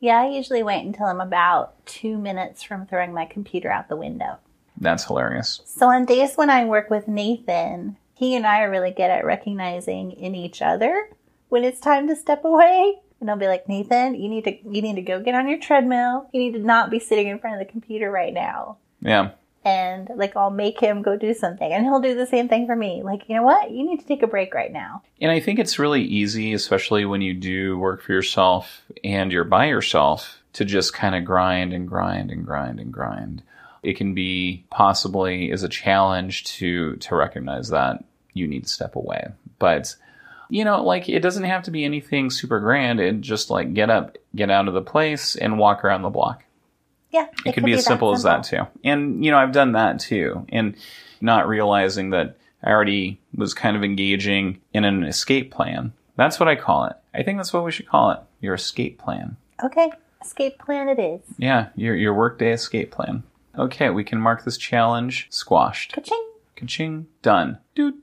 Yeah, 0.00 0.20
I 0.20 0.28
usually 0.28 0.62
wait 0.62 0.86
until 0.86 1.06
I'm 1.06 1.20
about 1.20 1.84
two 1.86 2.18
minutes 2.18 2.62
from 2.62 2.86
throwing 2.86 3.12
my 3.12 3.24
computer 3.24 3.70
out 3.70 3.88
the 3.88 3.96
window. 3.96 4.38
That's 4.80 5.04
hilarious. 5.04 5.60
So 5.64 5.88
on 5.88 6.04
days 6.04 6.36
when 6.36 6.50
I 6.50 6.64
work 6.64 6.88
with 6.88 7.08
Nathan, 7.08 7.96
he 8.14 8.36
and 8.36 8.46
I 8.46 8.62
are 8.62 8.70
really 8.70 8.92
good 8.92 9.10
at 9.10 9.24
recognizing 9.24 10.12
in 10.12 10.34
each 10.34 10.62
other 10.62 11.10
when 11.48 11.64
it's 11.64 11.80
time 11.80 12.06
to 12.08 12.16
step 12.16 12.44
away. 12.44 13.00
And 13.20 13.30
I'll 13.30 13.36
be 13.36 13.48
like, 13.48 13.68
Nathan, 13.68 14.14
you 14.14 14.28
need 14.28 14.44
to 14.44 14.56
you 14.68 14.82
need 14.82 14.96
to 14.96 15.02
go 15.02 15.20
get 15.20 15.34
on 15.34 15.48
your 15.48 15.58
treadmill. 15.58 16.28
You 16.32 16.40
need 16.40 16.52
to 16.52 16.60
not 16.60 16.90
be 16.90 16.98
sitting 16.98 17.28
in 17.28 17.38
front 17.38 17.60
of 17.60 17.66
the 17.66 17.70
computer 17.70 18.10
right 18.10 18.32
now. 18.32 18.78
Yeah. 19.00 19.30
And 19.64 20.08
like 20.14 20.36
I'll 20.36 20.50
make 20.50 20.80
him 20.80 21.02
go 21.02 21.16
do 21.16 21.34
something 21.34 21.70
and 21.70 21.84
he'll 21.84 22.00
do 22.00 22.14
the 22.14 22.26
same 22.26 22.48
thing 22.48 22.66
for 22.66 22.76
me. 22.76 23.02
Like, 23.02 23.28
you 23.28 23.34
know 23.34 23.42
what? 23.42 23.70
You 23.70 23.84
need 23.84 24.00
to 24.00 24.06
take 24.06 24.22
a 24.22 24.28
break 24.28 24.54
right 24.54 24.72
now. 24.72 25.02
And 25.20 25.30
I 25.30 25.40
think 25.40 25.58
it's 25.58 25.78
really 25.78 26.02
easy, 26.02 26.52
especially 26.54 27.04
when 27.04 27.20
you 27.20 27.34
do 27.34 27.76
work 27.76 28.02
for 28.02 28.12
yourself 28.12 28.82
and 29.02 29.32
you're 29.32 29.44
by 29.44 29.66
yourself, 29.66 30.42
to 30.54 30.64
just 30.64 30.94
kind 30.94 31.14
of 31.14 31.24
grind 31.24 31.72
and 31.72 31.86
grind 31.86 32.30
and 32.30 32.44
grind 32.44 32.80
and 32.80 32.92
grind. 32.92 33.42
It 33.82 33.96
can 33.96 34.14
be 34.14 34.64
possibly 34.70 35.50
is 35.50 35.62
a 35.62 35.68
challenge 35.68 36.44
to 36.56 36.96
to 36.96 37.14
recognize 37.14 37.68
that 37.68 38.04
you 38.32 38.48
need 38.48 38.64
to 38.64 38.68
step 38.68 38.96
away. 38.96 39.28
But 39.58 39.94
you 40.48 40.64
know, 40.64 40.82
like 40.82 41.08
it 41.08 41.20
doesn't 41.20 41.44
have 41.44 41.62
to 41.64 41.70
be 41.70 41.84
anything 41.84 42.30
super 42.30 42.60
grand. 42.60 43.00
It 43.00 43.20
just 43.20 43.50
like 43.50 43.74
get 43.74 43.90
up, 43.90 44.16
get 44.34 44.50
out 44.50 44.68
of 44.68 44.74
the 44.74 44.82
place, 44.82 45.36
and 45.36 45.58
walk 45.58 45.84
around 45.84 46.02
the 46.02 46.10
block. 46.10 46.44
Yeah. 47.10 47.26
It, 47.46 47.54
could 47.54 47.64
be, 47.64 47.72
as 47.72 47.84
simple, 47.84 48.12
as 48.12 48.22
that 48.24 48.44
too. 48.44 48.66
And 48.84 49.24
you 49.24 49.30
know, 49.30 49.38
I've 49.38 49.52
done 49.52 49.72
that 49.72 49.98
too, 49.98 50.46
and 50.50 50.76
not 51.20 51.48
realizing 51.48 52.10
that 52.10 52.36
I 52.62 52.70
already 52.70 53.20
was 53.34 53.54
kind 53.54 53.76
of 53.76 53.84
engaging 53.84 54.60
in 54.72 54.84
an 54.84 55.04
escape 55.04 55.50
plan. 55.50 55.92
That's 56.16 56.40
what 56.40 56.48
I 56.48 56.56
call 56.56 56.86
it. 56.86 56.96
I 57.14 57.22
think 57.22 57.38
that's 57.38 57.52
what 57.52 57.64
we 57.64 57.72
should 57.72 57.88
call 57.88 58.10
it. 58.10 58.20
Your 58.40 58.54
escape 58.54 58.98
plan. 58.98 59.36
Okay. 59.62 59.90
Escape 60.20 60.58
plan 60.58 60.88
it 60.88 60.98
is. 60.98 61.20
Yeah, 61.38 61.68
your 61.76 61.94
your 61.94 62.14
workday 62.14 62.52
escape 62.52 62.90
plan. 62.90 63.22
Okay, 63.56 63.90
we 63.90 64.04
can 64.04 64.20
mark 64.20 64.44
this 64.44 64.56
challenge 64.56 65.26
squashed. 65.30 65.92
Ka-ching. 65.92 66.26
Ka-ching, 66.56 67.06
done. 67.22 67.58
Doot. 67.74 67.96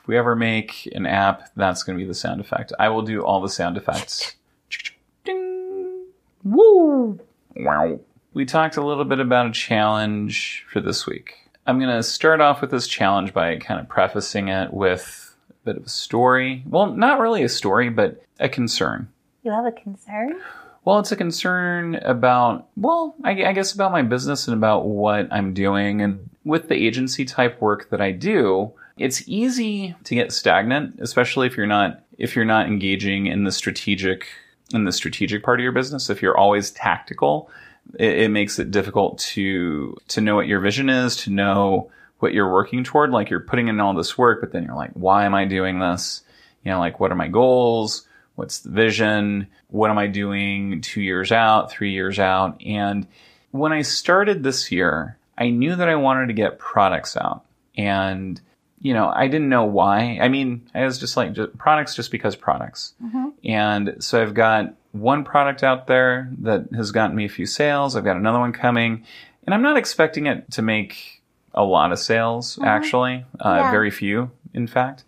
If 0.00 0.08
we 0.08 0.16
ever 0.16 0.34
make 0.34 0.88
an 0.94 1.06
app, 1.06 1.50
that's 1.56 1.82
going 1.82 1.98
to 1.98 2.02
be 2.02 2.08
the 2.08 2.14
sound 2.14 2.40
effect. 2.40 2.72
I 2.78 2.88
will 2.88 3.02
do 3.02 3.22
all 3.22 3.40
the 3.40 3.48
sound 3.48 3.76
effects. 3.76 4.36
Ding. 5.24 6.06
Woo. 6.44 7.20
Wow. 7.56 8.00
We 8.32 8.44
talked 8.44 8.76
a 8.76 8.84
little 8.84 9.04
bit 9.04 9.20
about 9.20 9.46
a 9.46 9.52
challenge 9.52 10.64
for 10.72 10.80
this 10.80 11.06
week. 11.06 11.34
I'm 11.66 11.78
going 11.78 11.94
to 11.94 12.02
start 12.02 12.40
off 12.40 12.60
with 12.60 12.70
this 12.70 12.86
challenge 12.86 13.34
by 13.34 13.56
kind 13.58 13.78
of 13.80 13.88
prefacing 13.88 14.48
it 14.48 14.72
with 14.72 15.36
a 15.50 15.64
bit 15.64 15.76
of 15.76 15.84
a 15.84 15.88
story. 15.88 16.64
Well, 16.66 16.94
not 16.94 17.20
really 17.20 17.42
a 17.42 17.48
story, 17.48 17.90
but 17.90 18.24
a 18.38 18.48
concern. 18.48 19.08
You 19.42 19.52
have 19.52 19.66
a 19.66 19.72
concern? 19.72 20.40
Well, 20.84 20.98
it's 20.98 21.12
a 21.12 21.16
concern 21.16 21.96
about, 21.96 22.68
well, 22.76 23.14
I, 23.22 23.44
I 23.44 23.52
guess 23.52 23.72
about 23.72 23.92
my 23.92 24.02
business 24.02 24.48
and 24.48 24.56
about 24.56 24.86
what 24.86 25.28
I'm 25.30 25.52
doing. 25.52 26.00
And 26.00 26.30
with 26.44 26.68
the 26.68 26.74
agency 26.74 27.24
type 27.24 27.60
work 27.60 27.90
that 27.90 28.00
I 28.00 28.12
do, 28.12 28.72
it's 29.00 29.26
easy 29.26 29.96
to 30.04 30.14
get 30.14 30.30
stagnant, 30.30 31.00
especially 31.00 31.46
if 31.46 31.56
you're 31.56 31.66
not, 31.66 32.04
if 32.18 32.36
you're 32.36 32.44
not 32.44 32.66
engaging 32.66 33.26
in 33.26 33.44
the 33.44 33.50
strategic, 33.50 34.26
in 34.74 34.84
the 34.84 34.92
strategic 34.92 35.42
part 35.42 35.58
of 35.58 35.62
your 35.64 35.72
business. 35.72 36.10
If 36.10 36.20
you're 36.20 36.36
always 36.36 36.70
tactical, 36.70 37.50
it, 37.98 38.18
it 38.18 38.30
makes 38.30 38.58
it 38.58 38.70
difficult 38.70 39.18
to, 39.18 39.96
to 40.08 40.20
know 40.20 40.34
what 40.34 40.46
your 40.46 40.60
vision 40.60 40.90
is, 40.90 41.16
to 41.16 41.30
know 41.30 41.90
what 42.18 42.34
you're 42.34 42.52
working 42.52 42.84
toward. 42.84 43.10
Like 43.10 43.30
you're 43.30 43.40
putting 43.40 43.68
in 43.68 43.80
all 43.80 43.94
this 43.94 44.18
work, 44.18 44.42
but 44.42 44.52
then 44.52 44.64
you're 44.64 44.76
like, 44.76 44.92
why 44.92 45.24
am 45.24 45.34
I 45.34 45.46
doing 45.46 45.78
this? 45.78 46.22
You 46.62 46.72
know, 46.72 46.78
like 46.78 47.00
what 47.00 47.10
are 47.10 47.16
my 47.16 47.28
goals? 47.28 48.06
What's 48.34 48.58
the 48.60 48.70
vision? 48.70 49.46
What 49.68 49.90
am 49.90 49.96
I 49.96 50.08
doing 50.08 50.82
two 50.82 51.00
years 51.00 51.32
out, 51.32 51.70
three 51.70 51.92
years 51.92 52.18
out? 52.18 52.60
And 52.62 53.06
when 53.50 53.72
I 53.72 53.80
started 53.80 54.42
this 54.42 54.70
year, 54.70 55.16
I 55.38 55.48
knew 55.48 55.74
that 55.74 55.88
I 55.88 55.94
wanted 55.94 56.26
to 56.26 56.34
get 56.34 56.58
products 56.58 57.16
out. 57.16 57.46
And, 57.78 58.38
you 58.80 58.94
know, 58.94 59.12
I 59.14 59.28
didn't 59.28 59.48
know 59.48 59.64
why. 59.64 60.18
I 60.20 60.28
mean, 60.28 60.68
I 60.74 60.84
was 60.84 60.98
just 60.98 61.16
like, 61.16 61.32
just 61.34 61.56
products 61.58 61.94
just 61.94 62.10
because 62.10 62.34
products. 62.36 62.94
And 63.44 63.96
so 64.00 64.22
I've 64.22 64.34
got 64.34 64.74
one 64.92 65.22
product 65.24 65.62
out 65.62 65.86
there 65.86 66.30
that 66.38 66.68
has 66.74 66.90
gotten 66.90 67.14
me 67.14 67.24
a 67.24 67.28
few 67.28 67.46
sales. 67.46 67.94
I've 67.96 68.04
got 68.04 68.16
another 68.16 68.38
one 68.38 68.52
coming. 68.52 69.04
And 69.44 69.54
I'm 69.54 69.62
not 69.62 69.76
expecting 69.76 70.26
it 70.26 70.50
to 70.52 70.62
make 70.62 71.22
a 71.54 71.62
lot 71.64 71.92
of 71.92 71.98
sales, 71.98 72.58
actually. 72.62 73.24
Uh, 73.38 73.56
Yeah. 73.60 73.70
Very 73.70 73.90
few, 73.90 74.30
in 74.54 74.66
fact. 74.66 75.04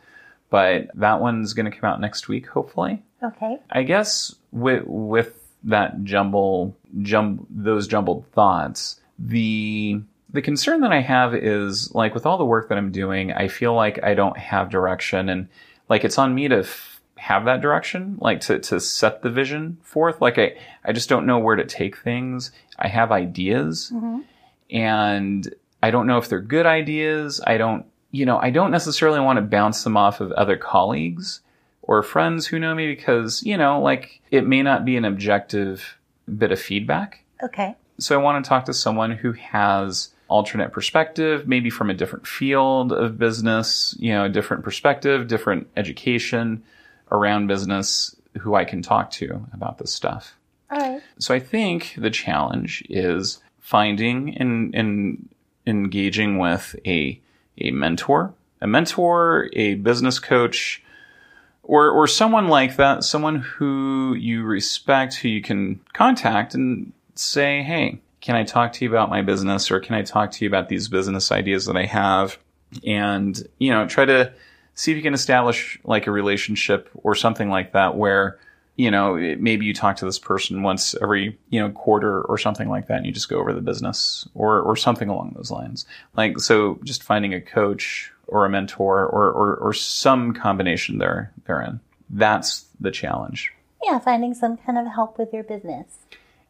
But 0.50 0.90
that 0.94 1.20
one's 1.20 1.54
going 1.54 1.70
to 1.70 1.76
come 1.76 1.88
out 1.88 2.00
next 2.00 2.28
week, 2.28 2.46
hopefully. 2.48 3.02
Okay. 3.22 3.58
I 3.70 3.84
guess 3.84 4.34
with 4.50 4.82
with 4.86 5.38
that 5.64 6.02
jumble 6.04 6.76
jum 7.00 7.46
those 7.48 7.86
jumbled 7.86 8.26
thoughts, 8.32 9.00
the 9.18 10.00
the 10.32 10.42
concern 10.42 10.80
that 10.80 10.92
I 10.92 11.00
have 11.00 11.34
is 11.34 11.94
like 11.94 12.14
with 12.14 12.26
all 12.26 12.38
the 12.38 12.44
work 12.44 12.68
that 12.68 12.78
I'm 12.78 12.90
doing, 12.90 13.32
I 13.32 13.48
feel 13.48 13.74
like 13.74 14.02
I 14.02 14.14
don't 14.14 14.36
have 14.38 14.70
direction 14.70 15.28
and 15.28 15.48
like 15.88 16.04
it's 16.04 16.18
on 16.18 16.34
me 16.34 16.48
to 16.48 16.60
f- 16.60 17.00
have 17.16 17.44
that 17.44 17.60
direction, 17.60 18.18
like 18.20 18.40
to 18.42 18.58
to 18.58 18.80
set 18.80 19.22
the 19.22 19.30
vision 19.30 19.78
forth. 19.82 20.20
Like 20.20 20.38
I 20.38 20.56
I 20.84 20.92
just 20.92 21.08
don't 21.08 21.26
know 21.26 21.38
where 21.38 21.56
to 21.56 21.64
take 21.64 21.98
things. 21.98 22.50
I 22.78 22.88
have 22.88 23.12
ideas 23.12 23.92
mm-hmm. 23.94 24.20
and 24.70 25.54
I 25.82 25.90
don't 25.90 26.06
know 26.06 26.18
if 26.18 26.28
they're 26.28 26.40
good 26.40 26.66
ideas. 26.66 27.40
I 27.46 27.58
don't, 27.58 27.84
you 28.10 28.24
know, 28.24 28.38
I 28.38 28.50
don't 28.50 28.70
necessarily 28.70 29.20
want 29.20 29.38
to 29.38 29.42
bounce 29.42 29.84
them 29.84 29.96
off 29.96 30.20
of 30.20 30.32
other 30.32 30.56
colleagues 30.56 31.40
or 31.82 32.02
friends 32.02 32.46
who 32.46 32.58
know 32.58 32.74
me 32.74 32.86
because, 32.86 33.42
you 33.42 33.56
know, 33.56 33.80
like 33.80 34.20
it 34.30 34.46
may 34.46 34.62
not 34.62 34.84
be 34.84 34.96
an 34.96 35.04
objective 35.04 35.98
bit 36.38 36.52
of 36.52 36.60
feedback. 36.60 37.24
Okay. 37.42 37.74
So 37.98 38.18
I 38.18 38.22
want 38.22 38.44
to 38.44 38.48
talk 38.48 38.64
to 38.66 38.74
someone 38.74 39.10
who 39.10 39.32
has 39.32 40.10
alternate 40.32 40.72
perspective, 40.72 41.46
maybe 41.46 41.70
from 41.70 41.90
a 41.90 41.94
different 41.94 42.26
field 42.26 42.92
of 42.92 43.18
business, 43.18 43.94
you 43.98 44.12
know, 44.12 44.24
a 44.24 44.28
different 44.28 44.64
perspective, 44.64 45.28
different 45.28 45.68
education 45.76 46.62
around 47.10 47.46
business 47.46 48.16
who 48.40 48.54
I 48.54 48.64
can 48.64 48.80
talk 48.80 49.10
to 49.12 49.46
about 49.52 49.78
this 49.78 49.92
stuff. 49.92 50.36
All 50.70 50.78
right. 50.78 51.02
So 51.18 51.34
I 51.34 51.38
think 51.38 51.94
the 51.98 52.10
challenge 52.10 52.82
is 52.88 53.40
finding 53.60 54.36
and, 54.38 54.74
and 54.74 55.28
engaging 55.66 56.38
with 56.38 56.74
a 56.86 57.20
a 57.58 57.70
mentor, 57.70 58.32
a 58.62 58.66
mentor, 58.66 59.50
a 59.52 59.74
business 59.74 60.18
coach, 60.18 60.82
or 61.62 61.90
or 61.90 62.06
someone 62.06 62.48
like 62.48 62.76
that, 62.76 63.04
someone 63.04 63.36
who 63.36 64.14
you 64.14 64.42
respect, 64.42 65.16
who 65.16 65.28
you 65.28 65.42
can 65.42 65.80
contact 65.92 66.54
and 66.54 66.92
say, 67.14 67.62
"Hey, 67.62 68.00
can 68.22 68.34
I 68.34 68.44
talk 68.44 68.72
to 68.74 68.84
you 68.84 68.90
about 68.90 69.10
my 69.10 69.20
business, 69.20 69.70
or 69.70 69.78
can 69.80 69.94
I 69.94 70.02
talk 70.02 70.30
to 70.32 70.44
you 70.44 70.48
about 70.48 70.70
these 70.70 70.88
business 70.88 71.30
ideas 71.30 71.66
that 71.66 71.76
I 71.76 71.84
have?" 71.84 72.38
And 72.86 73.36
you 73.58 73.70
know, 73.70 73.86
try 73.86 74.06
to 74.06 74.32
see 74.74 74.92
if 74.92 74.96
you 74.96 75.02
can 75.02 75.12
establish 75.12 75.78
like 75.84 76.06
a 76.06 76.10
relationship 76.10 76.88
or 76.94 77.14
something 77.14 77.50
like 77.50 77.72
that 77.72 77.96
where 77.96 78.38
you 78.76 78.90
know, 78.90 79.16
maybe 79.38 79.66
you 79.66 79.74
talk 79.74 79.96
to 79.96 80.04
this 80.04 80.18
person 80.18 80.62
once 80.62 80.94
every, 81.02 81.38
you 81.50 81.60
know, 81.60 81.70
quarter 81.70 82.22
or 82.22 82.38
something 82.38 82.68
like 82.68 82.88
that 82.88 82.98
and 82.98 83.06
you 83.06 83.12
just 83.12 83.28
go 83.28 83.38
over 83.38 83.52
the 83.52 83.60
business 83.60 84.26
or, 84.34 84.60
or 84.60 84.76
something 84.76 85.08
along 85.08 85.32
those 85.36 85.50
lines. 85.50 85.84
Like, 86.16 86.40
so 86.40 86.78
just 86.82 87.02
finding 87.02 87.34
a 87.34 87.40
coach 87.40 88.10
or 88.26 88.46
a 88.46 88.50
mentor 88.50 89.04
or, 89.06 89.30
or, 89.30 89.56
or 89.56 89.72
some 89.74 90.32
combination 90.32 90.98
there, 90.98 91.32
therein. 91.44 91.80
That's 92.08 92.64
the 92.80 92.90
challenge. 92.90 93.52
Yeah, 93.84 93.98
finding 93.98 94.32
some 94.32 94.56
kind 94.56 94.78
of 94.78 94.86
help 94.86 95.18
with 95.18 95.34
your 95.34 95.42
business. 95.42 95.98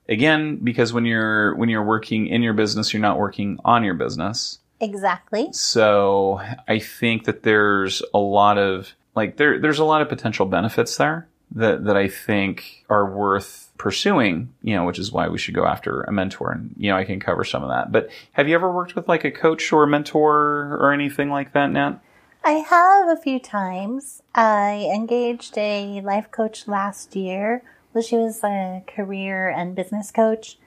Again, 0.08 0.56
because 0.56 0.92
when 0.92 1.04
you're, 1.04 1.54
when 1.54 1.68
you're 1.68 1.84
working 1.84 2.26
in 2.26 2.42
your 2.42 2.54
business, 2.54 2.92
you're 2.92 3.02
not 3.02 3.18
working 3.18 3.58
on 3.64 3.84
your 3.84 3.94
business. 3.94 4.58
Exactly. 4.82 5.48
So 5.52 6.40
I 6.66 6.80
think 6.80 7.24
that 7.24 7.44
there's 7.44 8.02
a 8.12 8.18
lot 8.18 8.58
of 8.58 8.92
like 9.14 9.36
there 9.36 9.60
there's 9.60 9.78
a 9.78 9.84
lot 9.84 10.02
of 10.02 10.08
potential 10.08 10.44
benefits 10.44 10.96
there 10.96 11.28
that 11.52 11.84
that 11.84 11.96
I 11.96 12.08
think 12.08 12.84
are 12.90 13.08
worth 13.08 13.70
pursuing, 13.78 14.52
you 14.62 14.74
know, 14.74 14.84
which 14.84 14.98
is 14.98 15.12
why 15.12 15.28
we 15.28 15.38
should 15.38 15.54
go 15.54 15.66
after 15.66 16.02
a 16.02 16.12
mentor 16.12 16.50
and 16.50 16.74
you 16.76 16.90
know, 16.90 16.96
I 16.96 17.04
can 17.04 17.20
cover 17.20 17.44
some 17.44 17.62
of 17.62 17.68
that. 17.68 17.92
But 17.92 18.10
have 18.32 18.48
you 18.48 18.56
ever 18.56 18.72
worked 18.72 18.96
with 18.96 19.08
like 19.08 19.24
a 19.24 19.30
coach 19.30 19.72
or 19.72 19.84
a 19.84 19.86
mentor 19.86 20.76
or 20.80 20.92
anything 20.92 21.30
like 21.30 21.52
that, 21.52 21.70
Nat? 21.70 22.00
I 22.44 22.52
have 22.52 23.08
a 23.08 23.20
few 23.20 23.38
times. 23.38 24.22
I 24.34 24.90
engaged 24.92 25.56
a 25.56 26.00
life 26.00 26.32
coach 26.32 26.66
last 26.66 27.14
year. 27.14 27.62
Well, 27.92 28.02
she 28.02 28.16
was 28.16 28.42
a 28.42 28.82
career 28.86 29.48
and 29.48 29.74
business 29.74 30.10
coach. 30.10 30.58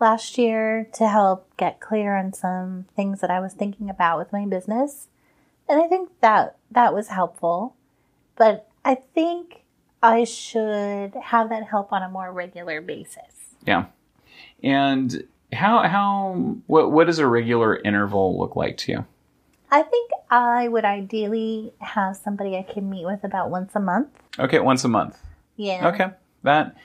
last 0.00 0.38
year 0.38 0.88
to 0.94 1.06
help 1.06 1.54
get 1.56 1.78
clear 1.78 2.16
on 2.16 2.32
some 2.32 2.86
things 2.96 3.20
that 3.20 3.30
I 3.30 3.38
was 3.38 3.52
thinking 3.52 3.90
about 3.90 4.18
with 4.18 4.32
my 4.32 4.46
business. 4.46 5.08
And 5.68 5.80
I 5.80 5.86
think 5.86 6.10
that 6.20 6.56
that 6.70 6.94
was 6.94 7.08
helpful. 7.08 7.76
But 8.36 8.68
I 8.84 8.94
think 8.94 9.62
I 10.02 10.24
should 10.24 11.14
have 11.22 11.50
that 11.50 11.64
help 11.68 11.92
on 11.92 12.02
a 12.02 12.08
more 12.08 12.32
regular 12.32 12.80
basis. 12.80 13.54
Yeah. 13.66 13.86
And 14.62 15.24
how 15.52 15.82
how 15.86 16.56
what 16.66 16.90
what 16.92 17.06
does 17.06 17.18
a 17.18 17.26
regular 17.26 17.76
interval 17.76 18.38
look 18.38 18.56
like 18.56 18.78
to 18.78 18.92
you? 18.92 19.04
I 19.70 19.82
think 19.82 20.10
I 20.30 20.66
would 20.68 20.84
ideally 20.84 21.72
have 21.80 22.16
somebody 22.16 22.56
I 22.56 22.62
can 22.62 22.88
meet 22.88 23.04
with 23.04 23.22
about 23.22 23.50
once 23.50 23.72
a 23.74 23.80
month. 23.80 24.08
Okay, 24.38 24.58
once 24.60 24.82
a 24.84 24.88
month. 24.88 25.18
Yeah. 25.56 25.88
Okay. 25.88 26.10
That 26.42 26.76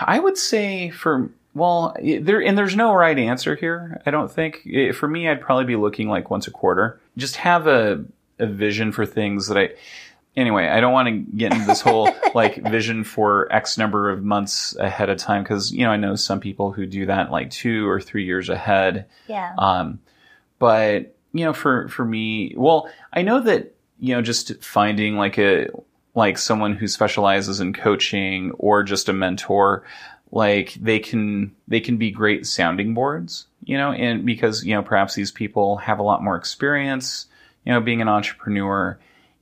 I 0.00 0.18
would 0.18 0.36
say 0.36 0.90
for 0.90 1.30
well, 1.56 1.96
there 2.02 2.42
and 2.42 2.56
there's 2.56 2.76
no 2.76 2.92
right 2.92 3.18
answer 3.18 3.54
here. 3.54 4.02
I 4.04 4.10
don't 4.10 4.30
think 4.30 4.68
for 4.94 5.08
me, 5.08 5.28
I'd 5.28 5.40
probably 5.40 5.64
be 5.64 5.76
looking 5.76 6.08
like 6.08 6.30
once 6.30 6.46
a 6.46 6.50
quarter. 6.50 7.00
Just 7.16 7.36
have 7.36 7.66
a 7.66 8.04
a 8.38 8.46
vision 8.46 8.92
for 8.92 9.06
things 9.06 9.48
that 9.48 9.56
I. 9.56 9.70
Anyway, 10.36 10.68
I 10.68 10.80
don't 10.80 10.92
want 10.92 11.08
to 11.08 11.36
get 11.36 11.54
into 11.54 11.66
this 11.66 11.80
whole 11.80 12.14
like 12.34 12.56
vision 12.56 13.04
for 13.04 13.50
X 13.50 13.78
number 13.78 14.10
of 14.10 14.22
months 14.22 14.76
ahead 14.76 15.08
of 15.08 15.16
time 15.16 15.42
because 15.42 15.72
you 15.72 15.84
know 15.84 15.90
I 15.90 15.96
know 15.96 16.14
some 16.14 16.40
people 16.40 16.72
who 16.72 16.84
do 16.84 17.06
that 17.06 17.30
like 17.30 17.50
two 17.50 17.88
or 17.88 18.02
three 18.02 18.26
years 18.26 18.50
ahead. 18.50 19.06
Yeah. 19.26 19.54
Um, 19.56 19.98
but 20.58 21.16
you 21.32 21.46
know, 21.46 21.54
for 21.54 21.88
for 21.88 22.04
me, 22.04 22.52
well, 22.54 22.90
I 23.14 23.22
know 23.22 23.40
that 23.40 23.74
you 23.98 24.14
know 24.14 24.20
just 24.20 24.62
finding 24.62 25.16
like 25.16 25.38
a 25.38 25.68
like 26.16 26.38
someone 26.38 26.74
who 26.74 26.88
specializes 26.88 27.60
in 27.60 27.74
coaching 27.74 28.50
or 28.52 28.82
just 28.82 29.08
a 29.08 29.12
mentor, 29.12 29.84
like 30.32 30.72
they 30.74 30.98
can 30.98 31.54
they 31.68 31.78
can 31.78 31.98
be 31.98 32.10
great 32.10 32.46
sounding 32.46 32.94
boards, 32.94 33.46
you 33.62 33.76
know, 33.76 33.92
and 33.92 34.26
because 34.26 34.64
you 34.64 34.74
know 34.74 34.82
perhaps 34.82 35.14
these 35.14 35.30
people 35.30 35.76
have 35.76 36.00
a 36.00 36.02
lot 36.02 36.24
more 36.24 36.36
experience, 36.36 37.26
you 37.64 37.72
know, 37.72 37.80
being 37.80 38.02
an 38.02 38.08
entrepreneur. 38.08 38.98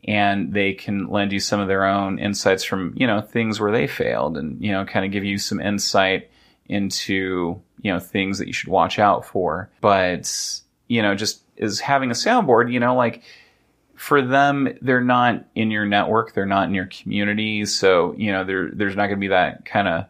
And 0.06 0.52
they 0.52 0.74
can 0.74 1.06
lend 1.06 1.32
you 1.32 1.40
some 1.40 1.60
of 1.60 1.68
their 1.68 1.86
own 1.86 2.18
insights 2.18 2.62
from, 2.62 2.92
you 2.94 3.06
know, 3.06 3.22
things 3.22 3.58
where 3.58 3.72
they 3.72 3.86
failed 3.86 4.36
and, 4.36 4.62
you 4.62 4.70
know, 4.70 4.84
kind 4.84 5.06
of 5.06 5.12
give 5.12 5.24
you 5.24 5.38
some 5.38 5.62
insight 5.62 6.30
into, 6.66 7.58
you 7.80 7.90
know, 7.90 7.98
things 7.98 8.36
that 8.36 8.46
you 8.46 8.52
should 8.52 8.68
watch 8.68 8.98
out 8.98 9.24
for. 9.24 9.70
But, 9.80 10.30
you 10.88 11.00
know, 11.00 11.14
just 11.14 11.40
is 11.56 11.80
having 11.80 12.10
a 12.10 12.14
soundboard, 12.14 12.70
you 12.70 12.80
know, 12.80 12.94
like 12.94 13.22
for 13.96 14.22
them, 14.22 14.76
they're 14.82 15.00
not 15.00 15.44
in 15.54 15.70
your 15.70 15.86
network, 15.86 16.34
they're 16.34 16.46
not 16.46 16.68
in 16.68 16.74
your 16.74 16.86
community. 16.86 17.64
So, 17.64 18.14
you 18.16 18.32
know, 18.32 18.44
there, 18.44 18.70
there's 18.72 18.96
not 18.96 19.06
going 19.06 19.18
to 19.18 19.20
be 19.20 19.28
that 19.28 19.64
kind 19.64 19.88
of 19.88 20.06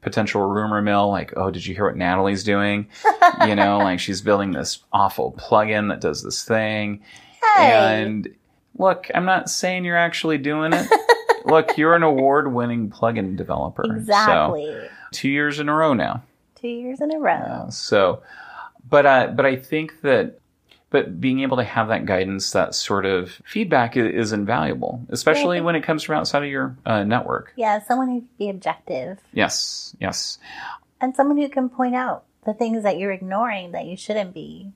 potential 0.00 0.42
rumor 0.42 0.80
mill 0.80 1.10
like, 1.10 1.32
oh, 1.36 1.50
did 1.50 1.66
you 1.66 1.74
hear 1.74 1.86
what 1.86 1.96
Natalie's 1.96 2.44
doing? 2.44 2.88
you 3.46 3.54
know, 3.54 3.78
like 3.78 4.00
she's 4.00 4.20
building 4.20 4.52
this 4.52 4.84
awful 4.92 5.32
plugin 5.32 5.88
that 5.88 6.00
does 6.00 6.22
this 6.22 6.44
thing. 6.44 7.02
Hey. 7.56 7.72
And 7.72 8.28
look, 8.78 9.10
I'm 9.14 9.24
not 9.24 9.50
saying 9.50 9.84
you're 9.84 9.96
actually 9.96 10.38
doing 10.38 10.72
it. 10.72 10.88
look, 11.44 11.76
you're 11.76 11.94
an 11.94 12.02
award 12.02 12.52
winning 12.52 12.90
plugin 12.90 13.36
developer. 13.36 13.84
exactly. 13.84 14.66
So, 14.66 14.88
two 15.12 15.28
years 15.28 15.58
in 15.58 15.68
a 15.68 15.74
row 15.74 15.92
now. 15.94 16.22
Two 16.54 16.68
years 16.68 17.00
in 17.00 17.14
a 17.14 17.18
row. 17.18 17.32
Uh, 17.32 17.70
so, 17.70 18.22
but 18.88 19.06
uh, 19.06 19.26
but 19.28 19.44
I 19.44 19.56
think 19.56 20.00
that, 20.02 20.38
but 20.90 21.20
being 21.20 21.40
able 21.40 21.56
to 21.56 21.64
have 21.64 21.88
that 21.88 22.06
guidance, 22.06 22.52
that 22.52 22.74
sort 22.74 23.06
of 23.06 23.40
feedback 23.44 23.96
is, 23.96 24.32
invaluable, 24.32 25.04
especially 25.08 25.60
when 25.60 25.74
it 25.74 25.82
comes 25.82 26.02
from 26.02 26.16
outside 26.16 26.44
of 26.44 26.48
your 26.48 26.76
uh, 26.86 27.04
network. 27.04 27.52
Yeah, 27.56 27.82
someone 27.82 28.08
who 28.08 28.20
can 28.20 28.28
be 28.38 28.50
objective 28.50 29.18
Yes, 29.32 29.96
yes, 30.00 30.38
and 31.00 31.14
someone 31.14 31.36
who 31.36 31.48
can 31.48 31.68
point 31.68 31.94
out 31.94 32.24
the 32.44 32.54
things 32.54 32.84
that 32.84 32.98
you're 32.98 33.12
ignoring 33.12 33.72
that 33.72 33.86
you 33.86 33.96
shouldn't 33.96 34.32
be. 34.32 34.70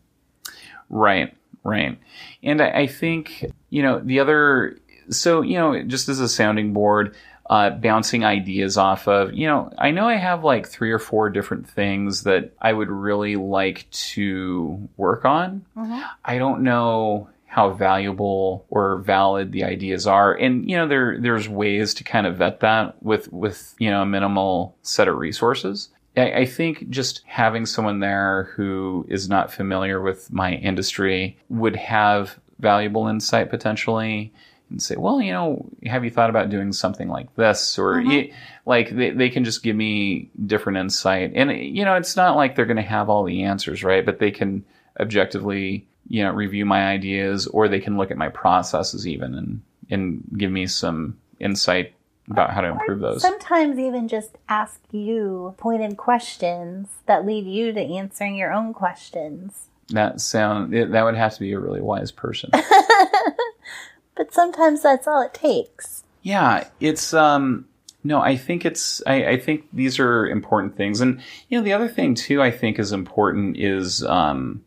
right, 0.89 1.35
right. 1.63 1.99
And 2.43 2.61
I, 2.61 2.71
I 2.71 2.87
think 2.87 3.47
you 3.69 3.83
know 3.83 4.01
the 4.01 4.21
other. 4.21 4.79
So 5.11 5.43
you 5.43 5.59
know, 5.59 5.83
just 5.83 6.09
as 6.09 6.21
a 6.21 6.29
sounding 6.29 6.73
board. 6.73 7.17
Uh, 7.51 7.71
bouncing 7.71 8.25
ideas 8.25 8.77
off 8.77 9.09
of, 9.09 9.35
you 9.35 9.45
know, 9.45 9.73
I 9.77 9.91
know 9.91 10.07
I 10.07 10.15
have 10.15 10.45
like 10.45 10.69
three 10.69 10.93
or 10.93 11.01
four 11.01 11.29
different 11.31 11.69
things 11.69 12.23
that 12.23 12.53
I 12.63 12.73
would 12.73 12.89
really 12.89 13.35
like 13.35 13.91
to 14.15 14.89
work 14.97 15.25
on. 15.25 15.65
Mhm. 15.77 16.01
I 16.25 16.39
don't 16.39 16.63
know 16.63 17.29
how 17.47 17.71
valuable 17.71 18.65
or 18.71 18.99
valid 18.99 19.51
the 19.51 19.65
ideas 19.65 20.07
are. 20.07 20.33
And, 20.33 20.71
you 20.71 20.77
know, 20.77 20.87
there, 20.87 21.19
there's 21.19 21.49
ways 21.49 21.93
to 21.95 22.05
kind 22.05 22.25
of 22.25 22.37
vet 22.37 22.61
that 22.61 23.03
with, 23.03 23.33
with, 23.33 23.75
you 23.81 23.91
know, 23.91 24.03
a 24.03 24.07
minimal 24.07 24.77
set 24.83 25.09
of 25.09 25.17
resources. 25.17 25.89
I, 26.17 26.33
I 26.33 26.45
think 26.47 26.89
just 26.89 27.23
having 27.27 27.67
someone 27.67 27.99
there 27.99 28.53
who 28.55 29.05
is 29.09 29.29
not 29.29 29.53
familiar 29.53 30.01
with 30.01 30.33
my 30.33 30.53
industry 30.53 31.37
would 31.49 31.75
have 31.75 32.39
valuable 32.61 33.09
insight 33.09 33.51
potentially 33.51 34.33
and 34.71 34.81
say, 34.83 34.97
well, 34.97 35.21
you 35.21 35.33
know, 35.33 35.67
have 35.87 36.05
you 36.05 36.11
thought 36.11 36.31
about 36.31 36.49
doing 36.51 36.73
something 36.73 37.09
like 37.09 37.35
this? 37.35 37.79
Or 37.79 37.95
Mhm. 37.97 38.07
y- 38.07 38.33
like 38.67 38.91
they, 38.91 39.11
they 39.11 39.29
can 39.29 39.45
just 39.45 39.63
give 39.63 39.75
me 39.77 40.31
different 40.47 40.79
insight. 40.79 41.33
And, 41.35 41.51
you 41.51 41.85
know, 41.85 41.95
it's 41.95 42.17
not 42.17 42.37
like 42.37 42.55
they're 42.55 42.67
going 42.67 42.77
to 42.77 42.83
have 42.83 43.11
all 43.11 43.25
the 43.25 43.43
answers, 43.43 43.83
right? 43.83 44.07
But 44.07 44.19
they 44.21 44.31
can 44.31 44.65
objectively, 45.01 45.87
you 46.09 46.23
know, 46.23 46.31
review 46.33 46.65
my 46.65 46.87
ideas 46.87 47.47
or 47.49 47.69
they 47.69 47.81
can 47.81 47.97
look 47.97 48.11
at 48.11 48.17
my 48.17 48.29
processes 48.29 49.07
even 49.09 49.35
and, 49.35 49.63
and 49.91 50.23
give 50.39 50.51
me 50.53 50.67
some 50.67 51.19
insight 51.41 51.95
about 52.31 52.51
how 52.51 52.61
to 52.61 52.69
improve 52.69 53.01
those. 53.01 53.23
Sometimes 53.23 53.77
even 53.79 54.07
just 54.07 54.39
ask 54.49 54.79
you 54.93 55.53
pointed 55.59 55.97
questions 55.97 56.89
that 57.07 57.27
lead 57.27 57.45
you 57.45 57.73
to 57.73 57.81
answering 57.81 58.37
your 58.37 58.53
own 58.53 58.73
questions. 58.73 59.67
That 59.89 60.21
sound, 60.21 60.73
that 60.73 61.03
would 61.05 61.17
have 61.17 61.35
to 61.35 61.41
be 61.41 61.51
a 61.53 61.59
really 61.59 61.81
wise 61.81 62.13
person. 62.13 62.51
But 64.21 64.35
sometimes 64.35 64.83
that's 64.83 65.09
all 65.09 65.23
it 65.23 65.33
takes. 65.33 66.05
Yeah, 66.21 66.69
it's 66.79 67.15
um 67.15 67.65
no, 68.05 68.21
I 68.21 68.37
think 68.37 68.67
it's 68.67 69.01
I, 69.07 69.25
I 69.25 69.41
think 69.41 69.67
these 69.73 69.99
are 69.99 70.27
important 70.27 70.77
things. 70.77 71.01
And 71.01 71.23
you 71.49 71.57
know, 71.57 71.65
the 71.65 71.73
other 71.73 71.89
thing 71.89 72.15
too 72.15 72.43
I 72.43 72.51
think 72.51 72.79
is 72.79 72.93
important 72.93 73.57
is 73.57 74.05
um 74.05 74.63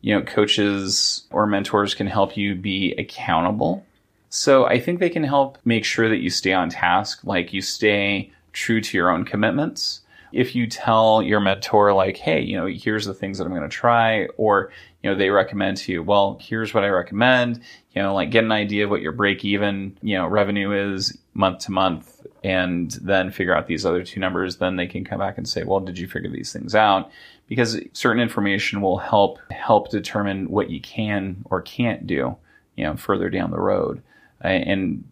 you 0.00 0.12
know, 0.12 0.22
coaches 0.24 1.22
or 1.30 1.46
mentors 1.46 1.94
can 1.94 2.08
help 2.08 2.36
you 2.36 2.56
be 2.56 2.92
accountable. 2.98 3.86
So 4.30 4.66
I 4.66 4.80
think 4.80 4.98
they 4.98 5.10
can 5.10 5.22
help 5.22 5.58
make 5.64 5.84
sure 5.84 6.08
that 6.08 6.18
you 6.18 6.28
stay 6.28 6.52
on 6.52 6.68
task, 6.68 7.22
like 7.22 7.52
you 7.52 7.62
stay 7.62 8.32
true 8.52 8.80
to 8.80 8.96
your 8.96 9.10
own 9.10 9.24
commitments. 9.24 10.00
If 10.32 10.54
you 10.54 10.66
tell 10.66 11.22
your 11.22 11.40
mentor 11.40 11.92
like, 11.92 12.16
"Hey, 12.16 12.40
you 12.40 12.56
know, 12.56 12.66
here's 12.66 13.06
the 13.06 13.14
things 13.14 13.38
that 13.38 13.44
I'm 13.44 13.50
going 13.50 13.62
to 13.62 13.68
try," 13.68 14.26
or 14.36 14.70
you 15.02 15.10
know, 15.10 15.16
they 15.16 15.30
recommend 15.30 15.76
to 15.78 15.92
you, 15.92 16.02
"Well, 16.02 16.38
here's 16.40 16.72
what 16.74 16.84
I 16.84 16.88
recommend," 16.88 17.60
you 17.94 18.02
know, 18.02 18.14
like 18.14 18.30
get 18.30 18.44
an 18.44 18.52
idea 18.52 18.84
of 18.84 18.90
what 18.90 19.02
your 19.02 19.12
break 19.12 19.44
even, 19.44 19.96
you 20.02 20.16
know, 20.16 20.26
revenue 20.26 20.72
is 20.72 21.18
month 21.34 21.60
to 21.66 21.72
month 21.72 22.26
and 22.44 22.90
then 23.02 23.30
figure 23.30 23.56
out 23.56 23.66
these 23.66 23.86
other 23.86 24.02
two 24.02 24.18
numbers, 24.20 24.56
then 24.56 24.76
they 24.76 24.86
can 24.86 25.04
come 25.04 25.18
back 25.18 25.38
and 25.38 25.48
say, 25.48 25.62
"Well, 25.64 25.80
did 25.80 25.98
you 25.98 26.08
figure 26.08 26.30
these 26.30 26.52
things 26.52 26.74
out?" 26.74 27.10
Because 27.48 27.80
certain 27.92 28.22
information 28.22 28.80
will 28.80 28.98
help 28.98 29.38
help 29.50 29.90
determine 29.90 30.46
what 30.50 30.70
you 30.70 30.80
can 30.80 31.44
or 31.50 31.60
can't 31.62 32.06
do, 32.06 32.36
you 32.76 32.84
know, 32.84 32.96
further 32.96 33.28
down 33.30 33.50
the 33.50 33.60
road. 33.60 34.02
And 34.40 35.04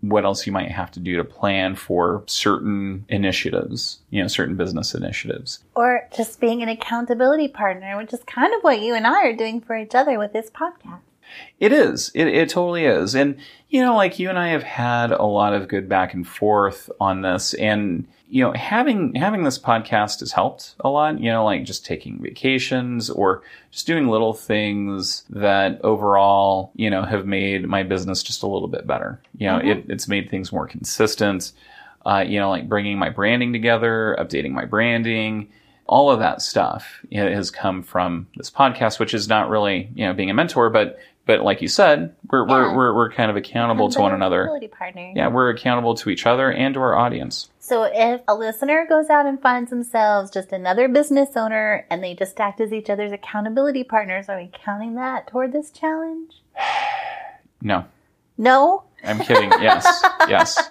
what 0.00 0.24
else 0.24 0.46
you 0.46 0.52
might 0.52 0.70
have 0.70 0.90
to 0.92 1.00
do 1.00 1.16
to 1.16 1.24
plan 1.24 1.74
for 1.74 2.22
certain 2.26 3.04
initiatives, 3.08 3.98
you 4.10 4.22
know, 4.22 4.28
certain 4.28 4.56
business 4.56 4.94
initiatives. 4.94 5.64
Or 5.74 6.08
just 6.16 6.40
being 6.40 6.62
an 6.62 6.68
accountability 6.68 7.48
partner, 7.48 7.96
which 7.96 8.12
is 8.12 8.22
kind 8.24 8.54
of 8.54 8.62
what 8.62 8.80
you 8.80 8.94
and 8.94 9.06
I 9.06 9.26
are 9.26 9.36
doing 9.36 9.60
for 9.60 9.76
each 9.76 9.94
other 9.94 10.18
with 10.18 10.32
this 10.32 10.50
podcast. 10.50 11.00
It 11.60 11.72
is. 11.72 12.10
It, 12.14 12.28
it 12.28 12.48
totally 12.48 12.84
is. 12.84 13.14
And, 13.14 13.36
you 13.68 13.82
know, 13.82 13.96
like 13.96 14.18
you 14.18 14.28
and 14.28 14.38
I 14.38 14.48
have 14.48 14.62
had 14.62 15.10
a 15.12 15.24
lot 15.24 15.54
of 15.54 15.68
good 15.68 15.88
back 15.88 16.14
and 16.14 16.26
forth 16.26 16.88
on 17.00 17.22
this. 17.22 17.54
And, 17.54 18.06
you 18.30 18.42
know, 18.44 18.52
having, 18.52 19.14
having 19.14 19.42
this 19.44 19.58
podcast 19.58 20.20
has 20.20 20.32
helped 20.32 20.74
a 20.80 20.88
lot, 20.88 21.20
you 21.20 21.30
know, 21.30 21.44
like 21.44 21.64
just 21.64 21.84
taking 21.86 22.20
vacations 22.22 23.08
or 23.10 23.42
just 23.70 23.86
doing 23.86 24.08
little 24.08 24.34
things 24.34 25.24
that 25.30 25.80
overall, 25.82 26.70
you 26.76 26.90
know, 26.90 27.02
have 27.04 27.26
made 27.26 27.66
my 27.66 27.82
business 27.82 28.22
just 28.22 28.42
a 28.42 28.46
little 28.46 28.68
bit 28.68 28.86
better. 28.86 29.20
You 29.38 29.46
know, 29.48 29.58
Mhm. 29.60 29.66
it, 29.78 29.84
it's 29.88 30.08
made 30.08 30.28
things 30.30 30.52
more 30.52 30.66
consistent. 30.66 31.52
Uh, 32.06 32.24
you 32.26 32.38
know, 32.38 32.48
like 32.50 32.68
bringing 32.68 32.98
my 32.98 33.10
branding 33.10 33.52
together, 33.52 34.16
updating 34.18 34.52
my 34.52 34.64
branding, 34.64 35.48
all 35.86 36.10
of 36.10 36.18
that 36.20 36.40
stuff 36.42 37.00
you 37.10 37.22
know, 37.22 37.30
has 37.30 37.50
come 37.50 37.82
from 37.82 38.26
this 38.36 38.50
podcast, 38.50 38.98
which 39.00 39.14
is 39.14 39.26
not 39.28 39.48
really, 39.50 39.90
you 39.94 40.06
know, 40.06 40.12
being 40.14 40.30
a 40.30 40.34
mentor, 40.34 40.70
but, 40.70 40.98
but 41.28 41.42
like 41.42 41.62
you 41.62 41.68
said, 41.68 42.16
we're, 42.30 42.44
Yeah. 42.48 42.52
we're, 42.54 42.74
we're, 42.76 42.94
we're 42.96 43.12
kind 43.12 43.30
of 43.30 43.36
accountable 43.36 43.88
to 43.90 44.00
one 44.00 44.12
another. 44.14 44.40
Accountability 44.44 44.68
partner. 44.68 45.12
Yeah, 45.14 45.28
we're 45.28 45.50
accountable 45.50 45.94
to 45.96 46.10
each 46.10 46.26
other 46.26 46.50
and 46.50 46.74
to 46.74 46.80
our 46.80 46.96
audience. 46.96 47.50
So 47.60 47.82
if 47.84 48.22
a 48.26 48.34
listener 48.34 48.86
goes 48.88 49.10
out 49.10 49.26
and 49.26 49.40
finds 49.40 49.68
themselves 49.70 50.30
just 50.30 50.52
another 50.52 50.88
business 50.88 51.36
owner 51.36 51.86
and 51.90 52.02
they 52.02 52.14
just 52.14 52.40
act 52.40 52.60
as 52.62 52.72
each 52.72 52.88
other's 52.88 53.12
accountability 53.12 53.84
partners, 53.84 54.28
are 54.30 54.38
we 54.38 54.50
counting 54.64 54.94
that 54.94 55.26
toward 55.28 55.52
this 55.52 55.70
challenge? 55.70 56.32
No, 57.60 57.84
No? 58.36 58.84
I'm 59.04 59.18
kidding. 59.18 59.50
yes, 59.60 59.84
yes. 60.28 60.70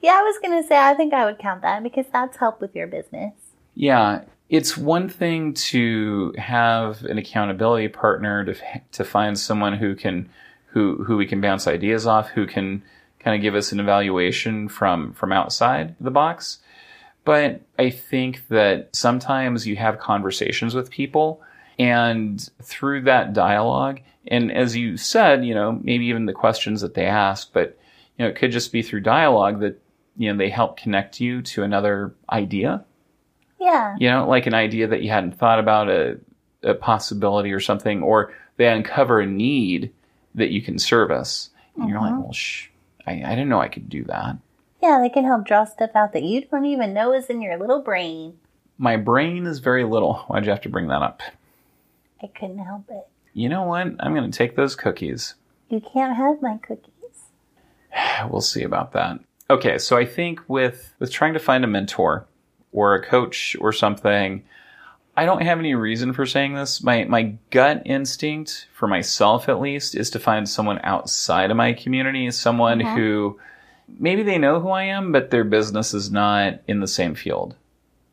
Yeah, 0.00 0.12
I 0.12 0.22
was 0.22 0.38
going 0.40 0.62
to 0.62 0.66
say 0.68 0.78
I 0.78 0.94
think 0.94 1.12
I 1.12 1.24
would 1.24 1.38
count 1.40 1.62
that 1.62 1.82
because 1.82 2.06
that's 2.12 2.36
help 2.36 2.60
with 2.60 2.76
your 2.76 2.86
business. 2.86 3.34
Yeah, 3.74 4.22
it's 4.48 4.76
one 4.76 5.08
thing 5.08 5.52
to 5.52 6.34
have 6.38 7.04
an 7.04 7.18
accountability 7.18 7.88
partner 7.88 8.44
to 8.44 8.54
to 8.92 9.04
find 9.04 9.38
someone 9.38 9.74
who 9.74 9.94
can 9.94 10.28
who 10.66 11.02
who 11.04 11.16
we 11.16 11.26
can 11.26 11.40
bounce 11.40 11.66
ideas 11.66 12.06
off, 12.06 12.28
who 12.30 12.46
can 12.46 12.82
kind 13.20 13.36
of 13.36 13.42
give 13.42 13.54
us 13.54 13.72
an 13.72 13.80
evaluation 13.80 14.68
from 14.68 15.12
from 15.12 15.32
outside 15.32 15.94
the 16.00 16.10
box. 16.10 16.58
But 17.24 17.60
I 17.78 17.90
think 17.90 18.48
that 18.48 18.88
sometimes 18.94 19.66
you 19.66 19.76
have 19.76 19.98
conversations 19.98 20.74
with 20.74 20.90
people 20.90 21.42
and 21.78 22.48
through 22.62 23.02
that 23.02 23.34
dialogue 23.34 24.00
and 24.30 24.52
as 24.52 24.76
you 24.76 24.96
said, 24.96 25.44
you 25.44 25.54
know, 25.54 25.80
maybe 25.82 26.06
even 26.06 26.26
the 26.26 26.32
questions 26.32 26.82
that 26.82 26.94
they 26.94 27.06
ask, 27.06 27.52
but 27.52 27.78
you 28.16 28.24
know, 28.24 28.30
it 28.30 28.36
could 28.36 28.52
just 28.52 28.72
be 28.72 28.82
through 28.82 29.00
dialogue 29.00 29.60
that 29.60 29.80
you 30.16 30.30
know 30.30 30.38
they 30.38 30.50
help 30.50 30.76
connect 30.76 31.20
you 31.20 31.42
to 31.42 31.62
another 31.62 32.14
idea 32.30 32.84
Yeah. 33.60 33.96
you 33.98 34.08
know, 34.08 34.28
like 34.28 34.46
an 34.46 34.54
idea 34.54 34.86
that 34.86 35.02
you 35.02 35.10
hadn't 35.10 35.38
thought 35.38 35.58
about, 35.58 35.88
a, 35.88 36.18
a 36.62 36.74
possibility 36.74 37.52
or 37.52 37.60
something, 37.60 38.02
or 38.02 38.32
they 38.56 38.66
uncover 38.68 39.20
a 39.20 39.26
need 39.26 39.92
that 40.34 40.50
you 40.50 40.62
can 40.62 40.78
service. 40.78 41.50
And 41.76 41.88
you're 41.88 42.00
like, 42.00 42.12
uh-huh. 42.12 42.20
well, 42.20 42.32
shh, 42.32 42.68
I, 43.06 43.22
I 43.24 43.30
didn't 43.30 43.48
know 43.48 43.60
I 43.60 43.68
could 43.68 43.88
do 43.88 44.04
that. 44.04 44.36
Yeah, 44.82 45.00
they 45.02 45.08
can 45.08 45.24
help 45.24 45.46
draw 45.46 45.64
stuff 45.64 45.90
out 45.94 46.12
that 46.12 46.22
you 46.22 46.44
don't 46.44 46.64
even 46.64 46.94
know 46.94 47.12
is 47.12 47.26
in 47.26 47.42
your 47.42 47.58
little 47.58 47.82
brain. 47.82 48.38
My 48.78 48.96
brain 48.96 49.46
is 49.46 49.58
very 49.58 49.84
little. 49.84 50.14
Why'd 50.28 50.44
you 50.44 50.50
have 50.50 50.60
to 50.62 50.68
bring 50.68 50.88
that 50.88 51.02
up? 51.02 51.22
I 52.22 52.28
couldn't 52.28 52.58
help 52.58 52.84
it. 52.90 53.06
You 53.32 53.48
know 53.48 53.64
what? 53.64 53.86
I'm 54.00 54.14
going 54.14 54.30
to 54.30 54.36
take 54.36 54.56
those 54.56 54.74
cookies. 54.74 55.34
You 55.68 55.80
can't 55.80 56.16
have 56.16 56.42
my 56.42 56.58
cookies. 56.58 56.92
We'll 58.28 58.40
see 58.40 58.64
about 58.64 58.92
that. 58.92 59.20
Okay, 59.50 59.78
so 59.78 59.96
I 59.96 60.04
think 60.04 60.40
with 60.48 60.92
with 60.98 61.10
trying 61.10 61.32
to 61.32 61.38
find 61.38 61.64
a 61.64 61.68
mentor 61.68 62.26
or 62.72 62.94
a 62.94 63.02
coach 63.04 63.56
or 63.60 63.72
something, 63.72 64.42
I 65.16 65.24
don't 65.24 65.42
have 65.42 65.58
any 65.58 65.74
reason 65.74 66.12
for 66.12 66.26
saying 66.26 66.54
this. 66.54 66.82
My 66.82 67.04
my 67.04 67.34
gut 67.50 67.82
instinct 67.84 68.68
for 68.72 68.86
myself 68.86 69.48
at 69.48 69.60
least 69.60 69.94
is 69.94 70.10
to 70.10 70.18
find 70.20 70.48
someone 70.48 70.80
outside 70.84 71.50
of 71.50 71.56
my 71.56 71.72
community, 71.72 72.30
someone 72.30 72.80
Mhm. 72.80 72.94
who 72.94 73.40
maybe 73.98 74.22
they 74.22 74.38
know 74.38 74.60
who 74.60 74.68
I 74.70 74.84
am, 74.84 75.10
but 75.12 75.30
their 75.30 75.44
business 75.44 75.92
is 75.94 76.10
not 76.12 76.60
in 76.68 76.80
the 76.80 76.86
same 76.86 77.14
field. 77.14 77.56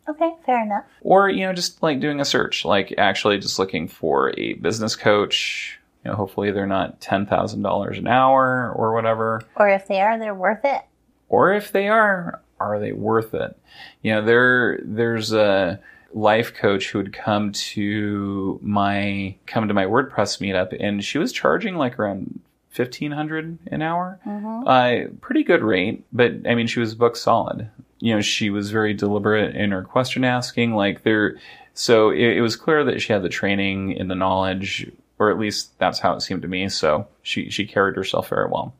Okay, 0.07 0.31
fair 0.45 0.63
enough. 0.63 0.83
Or, 1.01 1.29
you 1.29 1.45
know, 1.45 1.53
just 1.53 1.81
like 1.83 1.99
doing 1.99 2.19
a 2.21 2.25
search, 2.25 2.63
like 2.63 2.93
actually 2.97 3.39
just 3.39 3.57
looking 3.59 3.87
for 3.87 4.33
a 4.39 4.53
business 4.53 4.95
coach. 4.95 5.79
You 6.03 6.11
know, 6.11 6.17
hopefully 6.17 6.51
they're 6.51 6.67
not 6.67 7.01
$10,000 7.01 7.97
an 7.97 8.07
hour 8.07 8.71
or 8.75 8.93
whatever 8.93 9.41
Or 9.55 9.67
if 9.67 9.87
they 9.87 9.99
are, 10.01 10.17
they're 10.19 10.35
worth 10.35 10.63
it. 10.63 10.81
or 11.29 11.51
if 11.53 11.71
they 11.71 11.87
are, 11.89 12.39
are 12.59 12.79
they 12.79 12.91
worth 12.91 13.33
it? 13.33 13.57
You 14.01 14.13
know, 14.13 14.21
there 14.25 14.79
there's 14.83 15.33
a 15.33 15.79
life 16.13 16.53
coach 16.53 16.89
who 16.89 16.99
would 16.99 17.13
come 17.13 17.51
to 17.51 18.59
my 18.61 19.35
come 19.45 19.67
to 19.67 19.73
my 19.73 19.85
WordPress 19.85 20.39
meetup, 20.39 20.75
and 20.79 21.03
she 21.03 21.17
was 21.17 21.31
charging 21.31 21.75
like 21.75 21.99
around 21.99 22.39
fifteen 22.69 23.11
hundred 23.11 23.57
an 23.67 23.81
hour, 23.81 24.19
hmm 24.23 24.63
uh, 24.67 25.07
pretty 25.21 25.43
good 25.43 25.61
rate. 25.61 26.03
But 26.11 26.33
I 26.47 26.55
mean, 26.55 26.67
she 26.67 26.79
was 26.79 26.95
book 26.95 27.15
solid. 27.15 27.69
You 27.99 28.15
know, 28.15 28.21
she 28.21 28.49
was 28.49 28.71
very 28.71 28.93
deliberate 28.93 29.55
in 29.55 29.71
her 29.71 29.83
question 29.83 30.23
asking. 30.23 30.73
Like 30.73 31.03
there, 31.03 31.37
so 31.73 32.09
it, 32.09 32.37
it 32.37 32.41
was 32.41 32.55
clear 32.55 32.83
that 32.83 33.01
she 33.01 33.13
had 33.13 33.23
the 33.23 33.29
training 33.29 33.97
and 33.99 34.09
the 34.09 34.15
knowledge, 34.15 34.91
or 35.19 35.31
at 35.31 35.39
least 35.39 35.77
that's 35.79 35.99
how 35.99 36.13
it 36.13 36.21
seemed 36.21 36.41
to 36.41 36.47
me. 36.47 36.69
So 36.69 37.07
she 37.23 37.49
she 37.49 37.65
carried 37.65 37.95
herself 37.95 38.29
very 38.29 38.47
well 38.49 38.73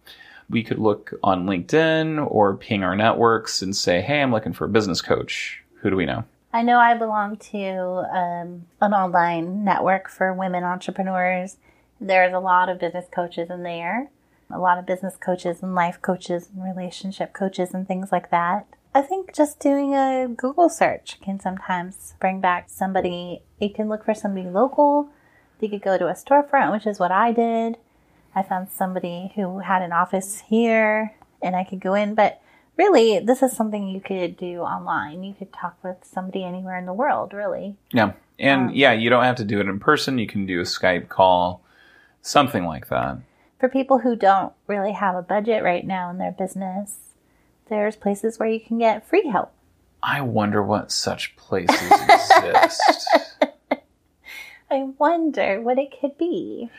we 0.50 0.64
could 0.64 0.80
look 0.80 1.14
on 1.24 1.46
LinkedIn 1.46 2.26
or 2.30 2.56
ping 2.56 2.84
our 2.84 2.96
networks 2.96 3.62
and 3.62 3.76
say, 3.76 4.02
hey, 4.02 4.22
I'm 4.22 4.32
looking 4.32 4.54
for 4.54 4.66
a 4.66 4.70
business 4.70 5.02
coach. 5.02 5.62
Who 5.82 5.90
do 5.90 5.96
we 5.96 6.06
know? 6.06 6.24
I 6.54 6.62
know 6.62 6.78
I 6.80 6.94
belong 6.96 7.38
to 7.52 7.68
um, 8.16 8.66
an 8.80 8.94
online 8.94 9.66
network 9.66 10.10
for 10.10 10.34
women 10.34 10.64
entrepreneurs. 10.64 11.58
There's 12.00 12.34
a 12.34 12.40
lot 12.40 12.70
of 12.70 12.80
business 12.80 13.08
coaches 13.14 13.50
in 13.50 13.64
there, 13.64 14.10
a 14.50 14.60
lot 14.60 14.78
of 14.78 14.86
business 14.86 15.18
coaches 15.18 15.62
and 15.62 15.76
life 15.76 16.02
coaches 16.02 16.50
and 16.54 16.64
relationship 16.64 17.34
coaches 17.34 17.74
and 17.74 17.88
things 17.88 18.12
like 18.12 18.32
that. 18.32 18.68
I 18.94 19.02
think 19.02 19.36
just 19.36 19.60
doing 19.60 19.94
a 19.94 20.30
Google 20.30 20.70
search 20.70 21.20
can 21.22 21.42
sometimes 21.42 22.16
bring 22.22 22.40
back 22.40 22.70
somebody. 22.70 23.42
You 23.60 23.70
can 23.70 23.90
look 23.90 24.06
for 24.06 24.14
somebody 24.14 24.48
local. 24.48 25.10
You 25.60 25.68
could 25.68 25.82
go 25.82 25.98
to 25.98 26.08
a 26.08 26.14
storefront, 26.14 26.72
which 26.72 26.88
is 26.88 27.00
what 27.00 27.12
I 27.12 27.34
did. 27.34 27.78
I 28.36 28.44
found 28.44 28.70
somebody 28.70 29.32
who 29.36 29.60
had 29.60 29.82
an 29.82 29.94
office 29.94 30.44
here 30.48 31.16
and 31.42 31.56
I 31.56 31.64
could 31.64 31.80
go 31.80 31.94
in, 31.94 32.16
but 32.16 32.42
really, 32.78 33.20
this 33.20 33.42
is 33.42 33.56
something 33.56 33.88
you 33.88 34.02
could 34.02 34.36
do 34.36 34.60
online. 34.62 35.24
You 35.24 35.34
could 35.34 35.54
talk 35.54 35.78
with 35.84 35.98
somebody 36.04 36.44
anywhere 36.44 36.78
in 36.78 36.86
the 36.86 36.94
world, 36.94 37.34
really. 37.34 37.78
Yeah. 37.94 38.14
And 38.38 38.70
Um, 38.70 38.76
yeah, 38.76 38.92
you 38.92 39.10
don't 39.10 39.24
have 39.24 39.38
to 39.38 39.46
do 39.46 39.60
it 39.60 39.68
in 39.68 39.80
person. 39.80 40.18
You 40.18 40.28
can 40.28 40.46
do 40.46 40.60
a 40.60 40.64
Skype 40.64 41.08
call, 41.08 41.62
something 42.22 42.66
like 42.66 42.90
that. 42.90 43.20
For 43.60 43.70
people 43.70 44.00
who 44.00 44.16
don't 44.16 44.52
really 44.68 44.92
have 44.92 45.16
a 45.16 45.22
budget 45.22 45.64
right 45.64 45.88
now 45.88 46.10
in 46.10 46.18
their 46.18 46.34
business, 46.34 46.98
there's 47.70 47.96
places 47.96 48.38
where 48.38 48.50
you 48.50 48.60
can 48.60 48.78
get 48.78 49.08
free 49.08 49.28
help. 49.28 49.54
I 50.04 50.22
wonder 50.22 50.62
what 50.62 50.92
such 50.92 51.36
places 51.38 51.92
exist. 51.92 53.08
I 54.70 54.90
wonder 54.98 55.62
what 55.62 55.80
it 55.80 55.94
could 56.00 56.18
be. 56.18 56.70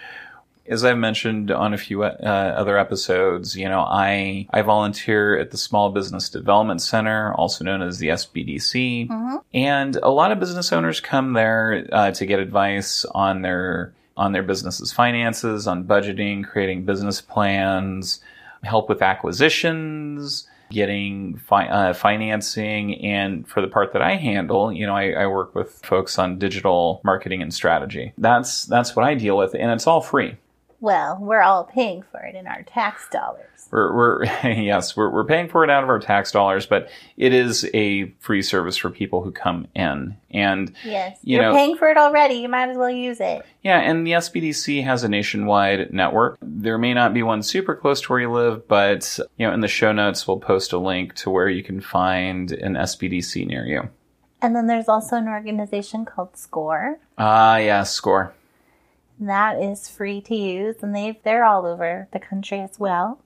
As 0.68 0.84
I 0.84 0.94
mentioned 0.94 1.50
on 1.50 1.72
a 1.74 1.78
few 1.78 2.02
uh, 2.04 2.08
other 2.56 2.78
episodes, 2.78 3.56
you 3.56 3.68
know, 3.68 3.80
I 3.80 4.46
I 4.52 4.62
volunteer 4.62 5.38
at 5.38 5.50
the 5.50 5.56
Small 5.58 5.90
Business 5.90 6.28
Development 6.28 6.80
Center, 6.80 7.32
also 7.34 7.64
known 7.64 7.82
as 7.82 7.98
the 7.98 8.08
SBDC, 8.10 9.08
Mhm. 9.08 9.40
and 9.54 9.96
a 9.96 10.10
lot 10.10 10.32
of 10.32 10.40
business 10.40 10.72
owners 10.72 11.00
come 11.00 11.32
there 11.34 11.86
uh, 11.92 12.10
to 12.12 12.26
get 12.26 12.38
advice 12.40 13.04
on 13.14 13.42
their 13.42 13.92
on 14.16 14.32
their 14.32 14.42
business's 14.42 14.92
finances, 14.92 15.66
on 15.66 15.84
budgeting, 15.84 16.42
creating 16.44 16.84
business 16.84 17.20
plans, 17.20 18.20
help 18.62 18.88
with 18.88 19.02
acquisitions, 19.02 20.48
getting 20.70 21.36
fi- 21.36 21.68
uh, 21.68 21.92
financing, 21.92 23.04
and 23.04 23.46
for 23.46 23.60
the 23.60 23.68
part 23.68 23.92
that 23.92 24.02
I 24.02 24.16
handle, 24.16 24.72
you 24.72 24.86
know, 24.86 24.96
I, 24.96 25.10
I 25.12 25.26
work 25.26 25.54
with 25.54 25.80
folks 25.84 26.18
on 26.18 26.38
digital 26.38 27.00
marketing 27.04 27.42
and 27.42 27.52
strategy. 27.54 28.12
That's 28.18 28.64
that's 28.64 28.96
what 28.96 29.04
I 29.04 29.14
deal 29.14 29.36
with, 29.36 29.54
and 29.54 29.70
it's 29.70 29.86
all 29.86 30.00
free. 30.00 30.36
Well, 30.86 31.18
we're 31.20 31.42
all 31.42 31.64
paying 31.64 32.04
for 32.12 32.20
it 32.20 32.36
in 32.36 32.46
our 32.46 32.62
tax 32.62 33.08
dollars. 33.10 33.66
We're, 33.72 33.92
we're 33.92 34.24
yes, 34.44 34.96
we're, 34.96 35.10
we're 35.10 35.24
paying 35.24 35.48
for 35.48 35.64
it 35.64 35.68
out 35.70 35.82
of 35.82 35.88
our 35.88 35.98
tax 35.98 36.30
dollars, 36.30 36.64
but 36.64 36.88
it 37.16 37.34
is 37.34 37.68
a 37.74 38.04
free 38.20 38.40
service 38.40 38.76
for 38.76 38.88
people 38.90 39.20
who 39.20 39.32
come 39.32 39.66
in. 39.74 40.16
And 40.30 40.72
Yes. 40.84 41.18
You 41.24 41.38
You're 41.38 41.46
know- 41.46 41.54
paying 41.54 41.76
for 41.76 41.88
it 41.88 41.96
already. 41.96 42.34
You 42.34 42.48
might 42.48 42.68
as 42.68 42.76
well 42.76 42.88
use 42.88 43.18
it. 43.20 43.44
yeah, 43.64 43.80
and 43.80 44.06
the 44.06 44.12
SBDC 44.12 44.84
has 44.84 45.02
a 45.02 45.08
nationwide 45.08 45.92
network. 45.92 46.38
There 46.40 46.78
may 46.78 46.94
not 46.94 47.12
be 47.12 47.24
one 47.24 47.42
super 47.42 47.74
close 47.74 48.00
to 48.02 48.12
where 48.12 48.20
you 48.20 48.30
live, 48.30 48.68
but 48.68 49.18
you 49.38 49.48
know, 49.48 49.52
in 49.52 49.62
the 49.62 49.66
show 49.66 49.90
notes 49.90 50.28
we'll 50.28 50.38
post 50.38 50.72
a 50.72 50.78
link 50.78 51.16
to 51.16 51.30
where 51.30 51.48
you 51.48 51.64
can 51.64 51.80
find 51.80 52.52
an 52.52 52.74
SBDC 52.74 53.44
near 53.44 53.66
you. 53.66 53.88
And 54.40 54.54
then 54.54 54.68
there's 54.68 54.88
also 54.88 55.16
an 55.16 55.26
organization 55.26 56.04
called 56.04 56.36
SCORE. 56.36 57.00
Ah, 57.18 57.56
yeah, 57.56 57.82
score. 57.82 58.35
That 59.20 59.62
is 59.62 59.88
free 59.88 60.20
to 60.22 60.34
use, 60.34 60.76
and 60.82 60.94
they 60.94 61.18
they're 61.24 61.44
all 61.44 61.64
over 61.66 62.08
the 62.12 62.18
country 62.18 62.60
as 62.60 62.78
well. 62.78 63.20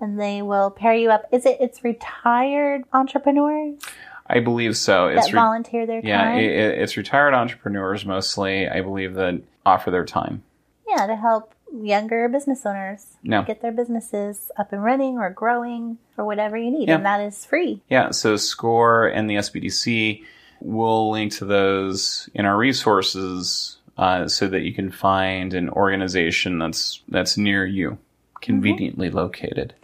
And 0.00 0.20
they 0.20 0.42
will 0.42 0.70
pair 0.70 0.94
you 0.94 1.10
up. 1.10 1.26
Is 1.32 1.46
it? 1.46 1.58
It's 1.60 1.84
retired 1.84 2.82
entrepreneurs 2.92 3.78
I 4.26 4.40
believe 4.40 4.76
so. 4.76 5.08
that 5.08 5.18
It's 5.18 5.32
re- 5.32 5.38
volunteer 5.40 5.86
their 5.86 6.00
yeah, 6.04 6.24
time. 6.24 6.38
it, 6.38 6.50
it- 6.50 6.78
it's 6.80 6.96
retired 6.96 7.34
entrepreneurs 7.34 8.04
mostly. 8.04 8.68
I 8.68 8.80
believe 8.82 9.14
that 9.14 9.42
offer 9.64 9.90
their 9.90 10.04
time. 10.04 10.42
yeah, 10.88 11.06
to 11.06 11.16
help 11.16 11.54
younger 11.74 12.28
business 12.28 12.66
owners 12.66 13.16
No. 13.22 13.42
get 13.44 13.62
their 13.62 13.72
businesses 13.72 14.50
up 14.58 14.72
and 14.74 14.84
running 14.84 15.16
or 15.18 15.30
growing 15.30 15.96
or 16.18 16.24
whatever 16.26 16.56
you 16.58 16.70
need, 16.70 16.88
Yeah. 16.88 16.96
and 16.96 17.06
that 17.06 17.20
is 17.20 17.46
free. 17.46 17.80
Yeah, 17.88 18.10
so 18.10 18.36
SCORE 18.36 19.06
and 19.06 19.30
the 19.30 19.36
SBDC, 19.36 20.22
we'll 20.60 21.10
link 21.10 21.32
to 21.34 21.44
those 21.46 22.28
in 22.34 22.44
our 22.44 22.56
resources 22.58 23.78
uh, 24.02 24.26
so 24.26 24.48
that 24.48 24.62
you 24.62 24.74
can 24.74 24.90
find 24.90 25.54
an 25.54 25.70
organization 25.70 26.58
that's 26.58 27.02
that's 27.06 27.38
near 27.38 27.64
you, 27.64 27.98
conveniently 28.40 29.08
located. 29.08 29.74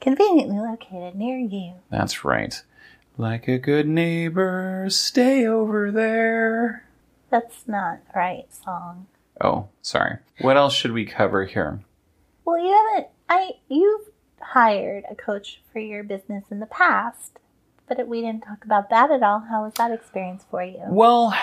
Conveniently 0.00 0.58
located 0.58 1.14
near 1.14 1.38
you. 1.38 1.74
That's 1.88 2.24
right. 2.24 2.60
Like 3.16 3.46
a 3.46 3.56
good 3.56 3.86
neighbor, 3.86 4.86
stay 4.88 5.46
over 5.46 5.92
there. 5.92 6.88
That's 7.30 7.68
not 7.68 8.00
right 8.16 8.52
song. 8.52 9.06
Oh, 9.40 9.68
sorry. 9.80 10.18
What 10.40 10.56
else 10.56 10.74
should 10.74 10.92
we 10.92 11.04
cover 11.04 11.44
here? 11.44 11.80
Well, 12.44 12.58
you 12.58 12.72
haven't. 12.72 13.12
I 13.28 13.52
you've 13.68 14.08
hired 14.40 15.04
a 15.08 15.14
coach 15.14 15.62
for 15.72 15.78
your 15.78 16.02
business 16.02 16.46
in 16.50 16.58
the 16.58 16.66
past, 16.66 17.38
but 17.88 18.06
we 18.06 18.20
didn't 18.20 18.42
talk 18.42 18.64
about 18.64 18.90
that 18.90 19.10
at 19.10 19.22
all. 19.22 19.40
How 19.40 19.64
was 19.64 19.74
that 19.74 19.92
experience 19.92 20.44
for 20.50 20.62
you? 20.62 20.80
Well, 20.88 21.34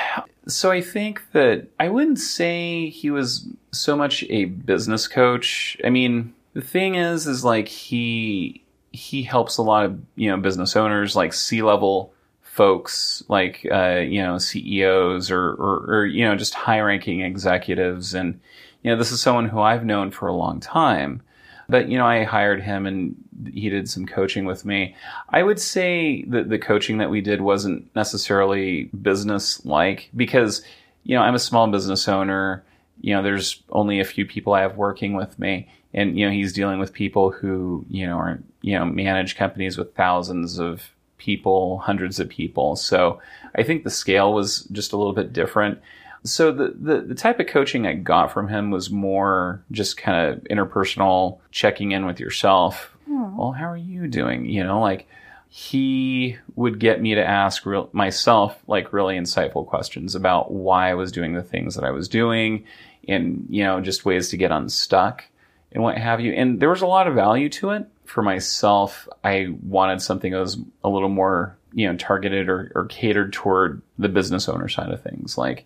so 0.48 0.72
I 0.72 0.82
think 0.82 1.22
that 1.32 1.68
I 1.80 1.90
wouldn't 1.90 2.20
say 2.20 2.90
he 2.90 3.12
was 3.12 3.48
so 3.72 3.96
much 3.96 4.24
a 4.30 4.46
business 4.46 5.08
coach. 5.08 5.78
I 5.84 5.90
mean, 5.90 6.34
the 6.54 6.62
thing 6.62 6.96
is, 6.96 7.28
is 7.28 7.44
like 7.44 7.68
he 7.68 8.64
he 8.92 9.24
helps 9.24 9.58
a 9.58 9.64
lot 9.64 9.86
of 9.86 10.00
you 10.16 10.30
know 10.30 10.38
business 10.38 10.76
owners, 10.76 11.16
like 11.16 11.34
C 11.34 11.62
level 11.62 12.14
folks 12.56 13.22
like 13.28 13.68
uh, 13.70 13.98
you 13.98 14.22
know 14.22 14.38
CEOs 14.38 15.30
or, 15.30 15.52
or, 15.56 15.86
or 15.90 16.06
you 16.06 16.24
know 16.24 16.38
just 16.38 16.54
high 16.54 16.80
ranking 16.80 17.20
executives 17.20 18.14
and 18.14 18.40
you 18.82 18.90
know 18.90 18.98
this 18.98 19.12
is 19.12 19.22
someone 19.22 19.50
who 19.50 19.60
I've 19.60 19.84
known 19.84 20.10
for 20.10 20.28
a 20.28 20.34
long 20.34 20.62
time 20.62 21.22
but 21.70 21.90
you 21.90 21.98
know 21.98 22.06
I 22.06 22.24
hired 22.24 22.62
him 22.62 22.86
and 22.86 23.16
he 23.52 23.70
did 23.70 23.90
some 23.90 24.06
coaching 24.06 24.46
with 24.46 24.66
me 24.66 24.96
I 25.30 25.44
would 25.44 25.60
say 25.60 26.24
that 26.26 26.50
the 26.50 26.60
coaching 26.60 26.98
that 27.00 27.10
we 27.10 27.22
did 27.22 27.42
wasn't 27.42 27.94
necessarily 27.96 28.86
business 29.02 29.66
like 29.66 30.10
because 30.16 30.64
you 31.04 31.16
know 31.16 31.22
I'm 31.22 31.36
a 31.36 31.40
small 31.40 31.68
business 31.68 32.08
owner 32.08 32.64
you 33.02 33.14
know 33.14 33.22
there's 33.22 33.62
only 33.70 34.00
a 34.00 34.06
few 34.06 34.26
people 34.26 34.54
I 34.54 34.62
have 34.62 34.78
working 34.78 35.14
with 35.14 35.38
me 35.40 35.70
and 35.94 36.18
you 36.18 36.26
know 36.26 36.32
he's 36.32 36.54
dealing 36.54 36.80
with 36.80 36.94
people 36.94 37.32
who 37.32 37.86
you 37.90 38.06
know 38.06 38.18
are 38.18 38.40
you 38.62 38.78
know 38.78 38.86
manage 38.86 39.36
companies 39.36 39.78
with 39.78 39.96
thousands 39.96 40.60
of 40.60 40.92
people, 41.18 41.80
hundreds 41.80 42.20
of 42.20 42.30
people. 42.30 42.76
So 42.76 43.20
I 43.56 43.64
think 43.64 43.84
the 43.84 43.90
scale 43.90 44.34
was 44.34 44.64
just 44.72 44.94
a 44.94 44.98
little 44.98 45.14
bit 45.14 45.34
different. 45.34 45.80
So 46.26 46.52
the, 46.52 46.76
the, 46.80 47.02
the 47.02 47.16
type 47.16 47.40
of 47.40 47.48
coaching 47.48 47.88
I 47.88 47.94
got 47.94 48.32
from 48.32 48.48
him 48.48 48.72
was 48.72 48.90
more 48.90 49.64
just 49.72 49.98
kind 49.98 50.30
of 50.30 50.44
interpersonal, 50.46 51.40
checking 51.52 51.92
in 51.92 52.06
with 52.06 52.20
yourself. 52.20 52.96
Hmm. 53.08 53.38
Well, 53.38 53.52
how 53.52 53.66
are 53.66 53.78
you 53.78 54.08
doing? 54.08 54.46
You 54.46 54.64
know, 54.64 54.82
like 54.82 55.08
he 55.50 56.38
would 56.56 56.80
get 56.80 57.02
me 57.02 57.16
to 57.16 57.26
ask 57.26 57.66
real, 57.66 57.90
myself 57.94 58.62
like 58.68 58.92
really 58.92 59.18
insightful 59.18 59.66
questions 59.66 60.16
about 60.16 60.52
why 60.52 60.90
I 60.90 60.96
was 60.96 61.12
doing 61.12 61.34
the 61.34 61.44
things 61.44 61.76
that 61.76 61.84
I 61.84 61.92
was 61.92 62.10
doing 62.10 62.66
and, 63.08 63.46
you 63.50 63.64
know, 63.64 63.80
just 63.80 64.04
ways 64.04 64.30
to 64.30 64.38
get 64.38 64.52
unstuck 64.52 65.24
and 65.72 65.84
what 65.84 65.98
have 65.98 66.20
you. 66.20 66.34
And 66.34 66.60
there 66.60 66.70
was 66.70 66.82
a 66.82 66.88
lot 66.88 67.08
of 67.08 67.16
value 67.16 67.50
to 67.50 67.70
it 67.70 67.88
for 68.06 68.22
myself, 68.22 69.08
I 69.24 69.56
wanted 69.64 70.02
something 70.02 70.32
that 70.32 70.40
was 70.40 70.58
a 70.84 70.90
little 70.90 71.10
more, 71.10 71.58
you 71.74 71.88
know, 71.88 71.98
targeted 71.98 72.50
or, 72.50 72.72
or 72.76 72.86
catered 72.86 73.34
toward 73.34 73.82
the 73.98 74.10
business 74.10 74.48
owner 74.48 74.70
side 74.70 74.92
of 74.92 75.02
things. 75.02 75.38
Like, 75.38 75.66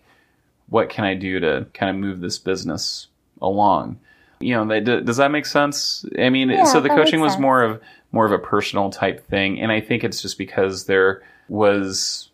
what 0.70 0.88
can 0.88 1.04
I 1.04 1.14
do 1.14 1.40
to 1.40 1.66
kind 1.74 1.90
of 1.90 1.96
move 1.96 2.20
this 2.20 2.38
business 2.38 3.08
along? 3.42 4.00
You 4.40 4.64
know, 4.64 4.80
does 4.80 5.18
that 5.18 5.30
make 5.30 5.44
sense? 5.44 6.06
I 6.18 6.30
mean, 6.30 6.48
yeah, 6.48 6.64
so 6.64 6.80
the 6.80 6.88
coaching 6.88 7.20
was 7.20 7.38
more 7.38 7.62
of 7.62 7.80
more 8.10 8.24
of 8.24 8.32
a 8.32 8.38
personal 8.38 8.90
type 8.90 9.26
thing, 9.28 9.60
and 9.60 9.70
I 9.70 9.80
think 9.80 10.02
it's 10.02 10.22
just 10.22 10.38
because 10.38 10.86
there 10.86 11.22
was, 11.48 12.30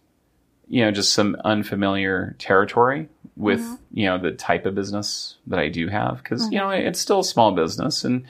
you 0.68 0.84
know, 0.84 0.92
just 0.92 1.12
some 1.12 1.36
unfamiliar 1.44 2.36
territory 2.38 3.08
with 3.36 3.60
mm-hmm. 3.60 3.74
you 3.92 4.06
know 4.06 4.18
the 4.18 4.30
type 4.30 4.66
of 4.66 4.76
business 4.76 5.36
that 5.48 5.58
I 5.58 5.68
do 5.68 5.88
have 5.88 6.22
because 6.22 6.44
mm-hmm. 6.44 6.52
you 6.52 6.58
know 6.60 6.70
it's 6.70 7.00
still 7.00 7.20
a 7.20 7.24
small 7.24 7.50
business 7.52 8.04
and 8.04 8.24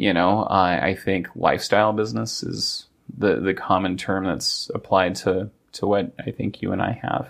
you 0.00 0.14
know, 0.14 0.44
I, 0.44 0.86
I 0.86 0.94
think 0.94 1.28
lifestyle 1.36 1.92
business 1.92 2.42
is 2.42 2.86
the, 3.18 3.36
the 3.36 3.52
common 3.52 3.98
term 3.98 4.24
that's 4.24 4.70
applied 4.74 5.14
to, 5.16 5.50
to 5.72 5.86
what 5.86 6.14
I 6.26 6.30
think 6.30 6.62
you 6.62 6.72
and 6.72 6.80
I 6.80 6.98
have. 7.02 7.28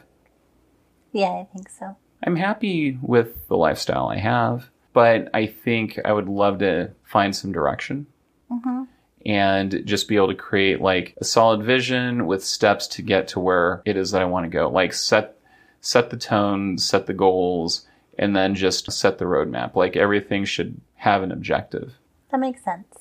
Yeah, 1.12 1.30
I 1.30 1.48
think 1.52 1.68
so. 1.68 1.96
I'm 2.22 2.36
happy 2.36 2.98
with 3.00 3.48
the 3.48 3.56
lifestyle 3.56 4.08
I 4.08 4.18
have, 4.18 4.70
but 4.92 5.30
I 5.34 5.46
think 5.46 5.98
I 6.04 6.12
would 6.12 6.28
love 6.28 6.58
to 6.58 6.90
find 7.04 7.34
some 7.34 7.52
direction. 7.52 8.06
Mm-hmm. 8.50 8.84
And 9.26 9.82
just 9.84 10.08
be 10.08 10.16
able 10.16 10.28
to 10.28 10.34
create 10.34 10.80
like 10.80 11.14
a 11.20 11.24
solid 11.24 11.62
vision 11.62 12.26
with 12.26 12.44
steps 12.44 12.86
to 12.88 13.02
get 13.02 13.28
to 13.28 13.40
where 13.40 13.82
it 13.84 13.96
is 13.96 14.12
that 14.12 14.22
I 14.22 14.26
want 14.26 14.44
to 14.44 14.50
go. 14.50 14.68
Like 14.70 14.94
set 14.94 15.36
set 15.82 16.10
the 16.10 16.16
tone, 16.16 16.78
set 16.78 17.06
the 17.06 17.14
goals, 17.14 17.86
and 18.18 18.34
then 18.34 18.54
just 18.54 18.90
set 18.90 19.18
the 19.18 19.26
roadmap. 19.26 19.74
Like 19.74 19.96
everything 19.96 20.44
should 20.44 20.80
have 20.94 21.22
an 21.22 21.32
objective. 21.32 21.94
That 22.30 22.40
makes 22.40 22.64
sense. 22.64 22.96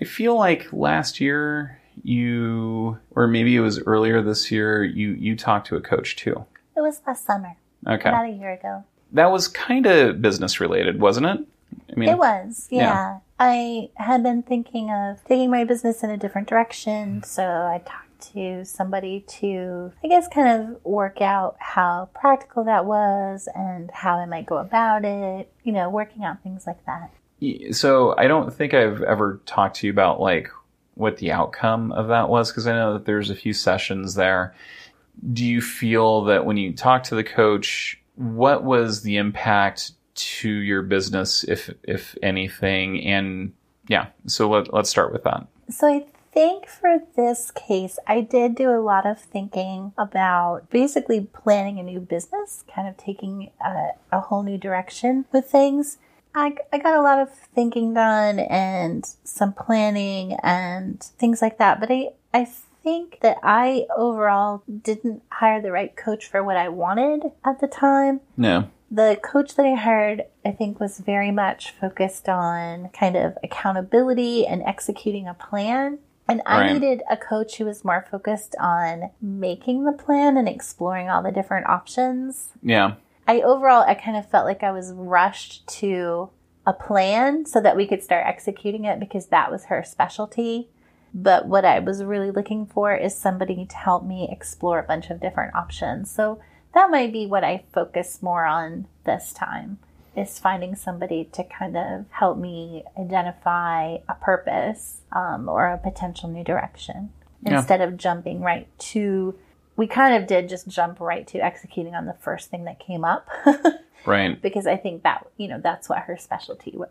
I 0.00 0.04
feel 0.04 0.36
like 0.36 0.72
last 0.72 1.20
year 1.20 1.80
you, 2.02 2.98
or 3.12 3.28
maybe 3.28 3.54
it 3.54 3.60
was 3.60 3.80
earlier 3.82 4.20
this 4.20 4.50
year, 4.50 4.82
you 4.82 5.10
you 5.10 5.36
talked 5.36 5.68
to 5.68 5.76
a 5.76 5.80
coach 5.80 6.16
too. 6.16 6.44
It 6.76 6.80
was 6.80 7.00
last 7.06 7.24
summer. 7.24 7.56
Okay. 7.86 8.08
About 8.08 8.26
a 8.26 8.32
year 8.32 8.52
ago. 8.52 8.84
That 9.12 9.30
was 9.30 9.48
kind 9.48 9.86
of 9.86 10.20
business 10.20 10.60
related, 10.60 11.00
wasn't 11.00 11.26
it? 11.26 11.46
I 11.92 11.98
mean, 11.98 12.08
it 12.08 12.18
was. 12.18 12.68
Yeah. 12.70 12.80
yeah. 12.80 13.18
I 13.38 13.90
had 13.96 14.22
been 14.22 14.42
thinking 14.42 14.90
of 14.90 15.24
taking 15.24 15.50
my 15.50 15.64
business 15.64 16.02
in 16.02 16.10
a 16.10 16.16
different 16.16 16.48
direction, 16.48 17.22
so 17.22 17.42
I 17.42 17.82
talked 17.84 18.32
to 18.32 18.64
somebody 18.64 19.20
to, 19.20 19.92
I 20.02 20.08
guess, 20.08 20.28
kind 20.28 20.48
of 20.48 20.84
work 20.84 21.20
out 21.20 21.56
how 21.58 22.08
practical 22.14 22.64
that 22.64 22.86
was 22.86 23.48
and 23.54 23.90
how 23.90 24.18
I 24.18 24.26
might 24.26 24.46
go 24.46 24.56
about 24.56 25.04
it. 25.04 25.52
You 25.62 25.72
know, 25.72 25.90
working 25.90 26.24
out 26.24 26.42
things 26.42 26.66
like 26.66 26.84
that 26.86 27.10
so 27.72 28.14
I 28.16 28.26
don't 28.26 28.52
think 28.52 28.74
I've 28.74 29.02
ever 29.02 29.40
talked 29.46 29.76
to 29.76 29.86
you 29.86 29.92
about 29.92 30.20
like 30.20 30.50
what 30.94 31.18
the 31.18 31.32
outcome 31.32 31.92
of 31.92 32.08
that 32.08 32.28
was 32.28 32.50
because 32.50 32.66
I 32.66 32.72
know 32.72 32.92
that 32.94 33.04
there's 33.04 33.30
a 33.30 33.34
few 33.34 33.52
sessions 33.52 34.14
there. 34.14 34.54
Do 35.32 35.44
you 35.44 35.60
feel 35.60 36.24
that 36.24 36.44
when 36.44 36.56
you 36.56 36.72
talk 36.72 37.04
to 37.04 37.14
the 37.14 37.24
coach, 37.24 38.00
what 38.16 38.64
was 38.64 39.02
the 39.02 39.16
impact 39.16 39.92
to 40.14 40.48
your 40.48 40.82
business, 40.82 41.44
if 41.44 41.70
if 41.82 42.16
anything? 42.22 43.04
And 43.04 43.52
yeah, 43.88 44.08
so 44.26 44.48
let, 44.48 44.72
let's 44.72 44.90
start 44.90 45.12
with 45.12 45.24
that. 45.24 45.46
So 45.70 45.86
I 45.86 46.06
think 46.32 46.66
for 46.66 46.98
this 47.16 47.50
case, 47.52 47.98
I 48.06 48.20
did 48.20 48.54
do 48.54 48.70
a 48.70 48.80
lot 48.80 49.06
of 49.06 49.20
thinking 49.20 49.92
about 49.96 50.68
basically 50.70 51.20
planning 51.20 51.78
a 51.78 51.82
new 51.82 52.00
business, 52.00 52.64
kind 52.72 52.88
of 52.88 52.96
taking 52.96 53.50
a, 53.64 53.90
a 54.12 54.20
whole 54.20 54.42
new 54.42 54.58
direction 54.58 55.26
with 55.32 55.46
things. 55.46 55.98
I, 56.34 56.56
I 56.72 56.78
got 56.78 56.98
a 56.98 57.02
lot 57.02 57.20
of 57.20 57.32
thinking 57.32 57.94
done 57.94 58.40
and 58.40 59.06
some 59.22 59.52
planning 59.52 60.36
and 60.42 61.00
things 61.00 61.40
like 61.40 61.58
that. 61.58 61.78
But 61.78 61.92
I, 61.92 62.08
I 62.32 62.48
think 62.84 63.18
that 63.22 63.38
I 63.42 63.86
overall 63.96 64.62
didn't 64.82 65.22
hire 65.30 65.60
the 65.60 65.72
right 65.72 65.96
coach 65.96 66.26
for 66.26 66.44
what 66.44 66.56
I 66.56 66.68
wanted 66.68 67.32
at 67.44 67.60
the 67.60 67.66
time. 67.66 68.20
No. 68.36 68.68
The 68.90 69.18
coach 69.20 69.56
that 69.56 69.66
I 69.66 69.74
hired, 69.74 70.24
I 70.44 70.52
think, 70.52 70.78
was 70.78 71.00
very 71.00 71.32
much 71.32 71.72
focused 71.80 72.28
on 72.28 72.90
kind 72.90 73.16
of 73.16 73.36
accountability 73.42 74.46
and 74.46 74.62
executing 74.62 75.26
a 75.26 75.34
plan. 75.34 75.98
And 76.28 76.42
I 76.46 76.60
right. 76.60 76.72
needed 76.72 77.02
a 77.10 77.16
coach 77.16 77.56
who 77.56 77.64
was 77.64 77.84
more 77.84 78.06
focused 78.08 78.54
on 78.60 79.10
making 79.20 79.84
the 79.84 79.92
plan 79.92 80.36
and 80.36 80.48
exploring 80.48 81.10
all 81.10 81.22
the 81.22 81.32
different 81.32 81.66
options. 81.66 82.52
Yeah. 82.62 82.94
I 83.26 83.40
overall, 83.40 83.82
I 83.82 83.94
kind 83.94 84.16
of 84.16 84.30
felt 84.30 84.46
like 84.46 84.62
I 84.62 84.70
was 84.70 84.92
rushed 84.92 85.66
to 85.80 86.30
a 86.66 86.72
plan 86.72 87.44
so 87.46 87.60
that 87.60 87.76
we 87.76 87.86
could 87.86 88.02
start 88.02 88.26
executing 88.26 88.84
it 88.84 89.00
because 89.00 89.26
that 89.26 89.50
was 89.50 89.66
her 89.66 89.82
specialty. 89.82 90.68
But 91.14 91.46
what 91.46 91.64
I 91.64 91.78
was 91.78 92.02
really 92.02 92.32
looking 92.32 92.66
for 92.66 92.94
is 92.94 93.14
somebody 93.14 93.64
to 93.64 93.76
help 93.76 94.04
me 94.04 94.28
explore 94.30 94.80
a 94.80 94.84
bunch 94.84 95.10
of 95.10 95.20
different 95.20 95.54
options. 95.54 96.10
So 96.10 96.40
that 96.74 96.90
might 96.90 97.12
be 97.12 97.26
what 97.26 97.44
I 97.44 97.64
focus 97.72 98.20
more 98.20 98.44
on 98.44 98.88
this 99.04 99.32
time 99.32 99.78
is 100.16 100.38
finding 100.38 100.74
somebody 100.74 101.28
to 101.32 101.44
kind 101.44 101.76
of 101.76 102.06
help 102.10 102.38
me 102.38 102.84
identify 102.98 103.98
a 104.08 104.14
purpose 104.20 105.00
um, 105.12 105.48
or 105.48 105.68
a 105.68 105.78
potential 105.78 106.28
new 106.28 106.44
direction 106.44 107.10
yeah. 107.42 107.58
instead 107.58 107.80
of 107.80 107.96
jumping 107.96 108.40
right 108.40 108.68
to 108.78 109.36
we 109.76 109.86
kind 109.86 110.14
of 110.14 110.28
did 110.28 110.48
just 110.48 110.68
jump 110.68 111.00
right 111.00 111.26
to 111.28 111.38
executing 111.38 111.94
on 111.94 112.06
the 112.06 112.14
first 112.14 112.50
thing 112.50 112.64
that 112.64 112.78
came 112.78 113.04
up. 113.04 113.28
right. 114.06 114.40
Because 114.40 114.66
I 114.66 114.76
think 114.76 115.02
that, 115.02 115.26
you 115.36 115.48
know, 115.48 115.60
that's 115.60 115.88
what 115.88 116.00
her 116.00 116.16
specialty 116.16 116.72
was. 116.76 116.90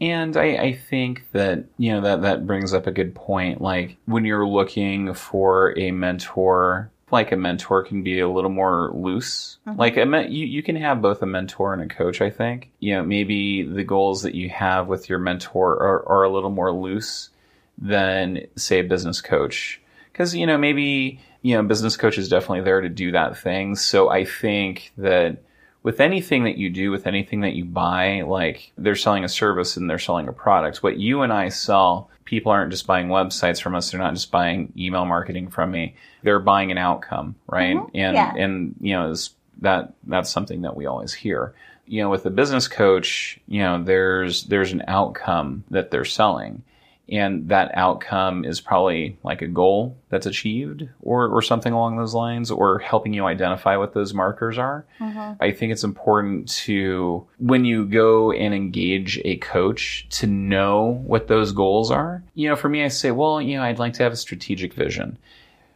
And 0.00 0.36
I, 0.36 0.56
I, 0.56 0.72
think 0.72 1.30
that, 1.32 1.64
you 1.78 1.92
know, 1.92 2.00
that, 2.02 2.22
that 2.22 2.46
brings 2.46 2.74
up 2.74 2.86
a 2.86 2.92
good 2.92 3.14
point. 3.14 3.60
Like 3.60 3.96
when 4.06 4.24
you're 4.24 4.46
looking 4.46 5.14
for 5.14 5.78
a 5.78 5.90
mentor, 5.92 6.90
like 7.10 7.32
a 7.32 7.36
mentor 7.36 7.84
can 7.84 8.02
be 8.02 8.20
a 8.20 8.28
little 8.28 8.50
more 8.50 8.90
loose. 8.92 9.58
Mm-hmm. 9.66 9.78
Like 9.78 9.96
a 9.96 10.04
me- 10.04 10.28
you, 10.28 10.46
you 10.46 10.62
can 10.62 10.76
have 10.76 11.00
both 11.00 11.22
a 11.22 11.26
mentor 11.26 11.72
and 11.72 11.82
a 11.82 11.94
coach, 11.94 12.20
I 12.20 12.30
think. 12.30 12.70
You 12.80 12.96
know, 12.96 13.02
maybe 13.04 13.62
the 13.62 13.84
goals 13.84 14.22
that 14.22 14.34
you 14.34 14.48
have 14.50 14.88
with 14.88 15.08
your 15.08 15.18
mentor 15.18 15.72
are, 15.74 16.08
are 16.08 16.22
a 16.24 16.30
little 16.30 16.50
more 16.50 16.72
loose 16.72 17.30
than, 17.78 18.46
say, 18.56 18.80
a 18.80 18.84
business 18.84 19.20
coach. 19.20 19.80
Because, 20.12 20.34
you 20.34 20.46
know, 20.46 20.58
maybe 20.58 21.20
you 21.44 21.54
know, 21.54 21.62
business 21.62 21.98
coach 21.98 22.16
is 22.16 22.30
definitely 22.30 22.62
there 22.62 22.80
to 22.80 22.88
do 22.88 23.12
that 23.12 23.36
thing. 23.36 23.76
So 23.76 24.08
I 24.08 24.24
think 24.24 24.92
that 24.96 25.42
with 25.84 26.00
anything 26.00 26.44
that 26.44 26.56
you 26.56 26.70
do, 26.70 26.90
with 26.90 27.06
anything 27.06 27.42
that 27.42 27.52
you 27.52 27.64
buy, 27.64 28.22
like 28.22 28.72
they're 28.76 28.96
selling 28.96 29.22
a 29.22 29.28
service 29.28 29.76
and 29.76 29.88
they're 29.88 29.98
selling 29.98 30.26
a 30.26 30.32
product. 30.32 30.82
What 30.82 30.98
you 30.98 31.20
and 31.20 31.32
I 31.32 31.50
sell, 31.50 32.10
people 32.24 32.50
aren't 32.50 32.72
just 32.72 32.86
buying 32.86 33.08
websites 33.08 33.62
from 33.62 33.74
us. 33.74 33.90
They're 33.90 34.00
not 34.00 34.14
just 34.14 34.30
buying 34.30 34.72
email 34.76 35.04
marketing 35.04 35.48
from 35.48 35.70
me. 35.70 35.94
They're 36.22 36.40
buying 36.40 36.72
an 36.72 36.78
outcome, 36.78 37.36
right? 37.46 37.76
Mm-hmm. 37.76 37.96
And, 37.96 38.14
yeah. 38.14 38.34
and, 38.34 38.74
you 38.80 38.94
know, 38.94 39.14
that, 39.60 39.92
that's 40.06 40.30
something 40.30 40.62
that 40.62 40.74
we 40.74 40.86
always 40.86 41.12
hear. 41.12 41.54
You 41.86 42.02
know, 42.02 42.08
with 42.08 42.24
a 42.24 42.30
business 42.30 42.66
coach, 42.66 43.38
you 43.46 43.60
know, 43.60 43.84
there's, 43.84 44.44
there's 44.44 44.72
an 44.72 44.84
outcome 44.88 45.64
that 45.70 45.90
they're 45.90 46.06
selling 46.06 46.62
and 47.08 47.48
that 47.48 47.70
outcome 47.74 48.44
is 48.44 48.60
probably 48.60 49.16
like 49.22 49.42
a 49.42 49.46
goal 49.46 49.96
that's 50.08 50.24
achieved 50.24 50.88
or, 51.02 51.28
or 51.28 51.42
something 51.42 51.72
along 51.72 51.96
those 51.96 52.14
lines 52.14 52.50
or 52.50 52.78
helping 52.78 53.12
you 53.12 53.26
identify 53.26 53.76
what 53.76 53.92
those 53.92 54.14
markers 54.14 54.56
are 54.58 54.86
mm-hmm. 54.98 55.32
i 55.42 55.50
think 55.52 55.70
it's 55.70 55.84
important 55.84 56.48
to 56.48 57.26
when 57.38 57.64
you 57.64 57.84
go 57.84 58.32
and 58.32 58.54
engage 58.54 59.20
a 59.24 59.36
coach 59.36 60.06
to 60.10 60.26
know 60.26 61.02
what 61.04 61.28
those 61.28 61.52
goals 61.52 61.90
are 61.90 62.22
you 62.34 62.48
know 62.48 62.56
for 62.56 62.68
me 62.68 62.84
i 62.84 62.88
say 62.88 63.10
well 63.10 63.40
you 63.40 63.56
know 63.56 63.62
i'd 63.62 63.78
like 63.78 63.92
to 63.92 64.02
have 64.02 64.12
a 64.12 64.16
strategic 64.16 64.72
vision 64.72 65.18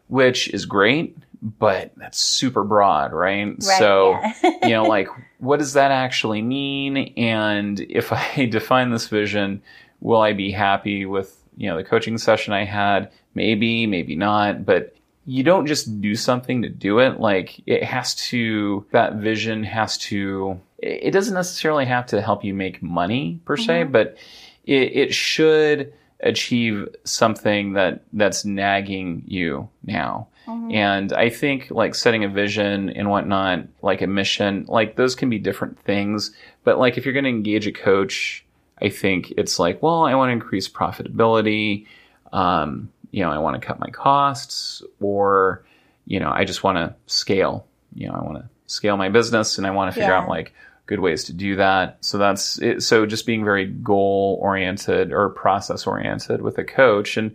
which 0.08 0.48
is 0.48 0.66
great, 0.66 1.16
but 1.42 1.92
that's 1.96 2.18
super 2.18 2.64
broad, 2.64 3.12
right? 3.12 3.46
Right. 3.46 3.62
so, 3.62 4.12
yeah. 4.12 4.52
you 4.62 4.70
know, 4.70 4.84
like, 4.88 5.08
what 5.38 5.58
does 5.58 5.74
that 5.74 5.90
actually 5.90 6.42
mean? 6.42 7.12
And 7.16 7.80
if 7.80 8.12
I 8.12 8.46
define 8.50 8.90
this 8.90 9.06
vision, 9.06 9.62
will 10.00 10.20
I 10.20 10.32
be 10.32 10.50
happy 10.50 11.06
with, 11.06 11.36
you 11.56 11.68
know, 11.68 11.76
the 11.76 11.84
coaching 11.84 12.18
session 12.18 12.52
I 12.52 12.64
had? 12.64 13.10
Maybe, 13.34 13.86
maybe 13.86 14.16
not. 14.16 14.64
But 14.64 14.94
you 15.26 15.42
don't 15.42 15.66
just 15.66 16.00
do 16.00 16.14
something 16.14 16.62
to 16.62 16.68
do 16.68 17.00
it. 17.00 17.20
Like, 17.20 17.60
it 17.66 17.84
has 17.84 18.14
to, 18.30 18.86
that 18.92 19.16
vision 19.16 19.62
has 19.64 19.98
to, 19.98 20.60
it 20.78 21.10
doesn't 21.10 21.34
necessarily 21.34 21.84
have 21.84 22.06
to 22.06 22.22
help 22.22 22.44
you 22.44 22.54
make 22.54 22.82
money 22.82 23.40
per 23.44 23.56
se, 23.56 23.84
but 23.84 24.16
it, 24.64 24.96
it 24.96 25.14
should 25.14 25.92
achieve 26.20 26.88
something 27.04 27.74
that 27.74 28.02
that's 28.12 28.44
nagging 28.44 29.22
you 29.26 29.68
now. 29.84 30.26
Mhm. 30.48 30.74
And 30.74 31.12
I 31.12 31.28
think 31.28 31.70
like 31.70 31.94
setting 31.94 32.24
a 32.24 32.28
vision 32.28 32.90
and 32.90 33.10
whatnot, 33.10 33.66
like 33.82 34.02
a 34.02 34.06
mission, 34.06 34.64
like 34.68 34.96
those 34.96 35.14
can 35.14 35.30
be 35.30 35.38
different 35.38 35.78
things. 35.80 36.32
But 36.64 36.78
like 36.78 36.96
if 36.96 37.04
you're 37.04 37.12
going 37.12 37.24
to 37.24 37.30
engage 37.30 37.66
a 37.66 37.72
coach, 37.72 38.44
I 38.80 38.88
think 38.90 39.32
it's 39.36 39.58
like, 39.58 39.82
well, 39.82 40.04
I 40.04 40.14
want 40.14 40.28
to 40.28 40.32
increase 40.32 40.68
profitability. 40.68 41.86
Um, 42.32 42.90
you 43.10 43.22
know, 43.22 43.30
I 43.30 43.38
want 43.38 43.60
to 43.60 43.66
cut 43.66 43.80
my 43.80 43.88
costs 43.90 44.82
or, 45.00 45.64
you 46.06 46.20
know, 46.20 46.30
I 46.30 46.44
just 46.44 46.62
want 46.62 46.76
to 46.76 46.94
scale, 47.06 47.66
you 47.94 48.06
know, 48.08 48.14
I 48.14 48.22
want 48.22 48.38
to 48.38 48.48
scale 48.66 48.96
my 48.96 49.08
business 49.08 49.58
and 49.58 49.66
I 49.66 49.70
want 49.70 49.90
to 49.90 49.94
figure 49.94 50.12
Yeah. 50.12 50.20
out 50.22 50.28
like 50.28 50.54
good 50.86 51.00
ways 51.00 51.24
to 51.24 51.32
do 51.32 51.56
that. 51.56 51.98
So 52.00 52.18
that's 52.18 52.58
it. 52.60 52.82
So 52.82 53.06
just 53.06 53.26
being 53.26 53.44
very 53.44 53.66
goal 53.66 54.38
oriented 54.40 55.12
or 55.12 55.28
process 55.30 55.86
oriented 55.86 56.42
with 56.42 56.58
a 56.58 56.64
coach 56.64 57.16
and, 57.16 57.30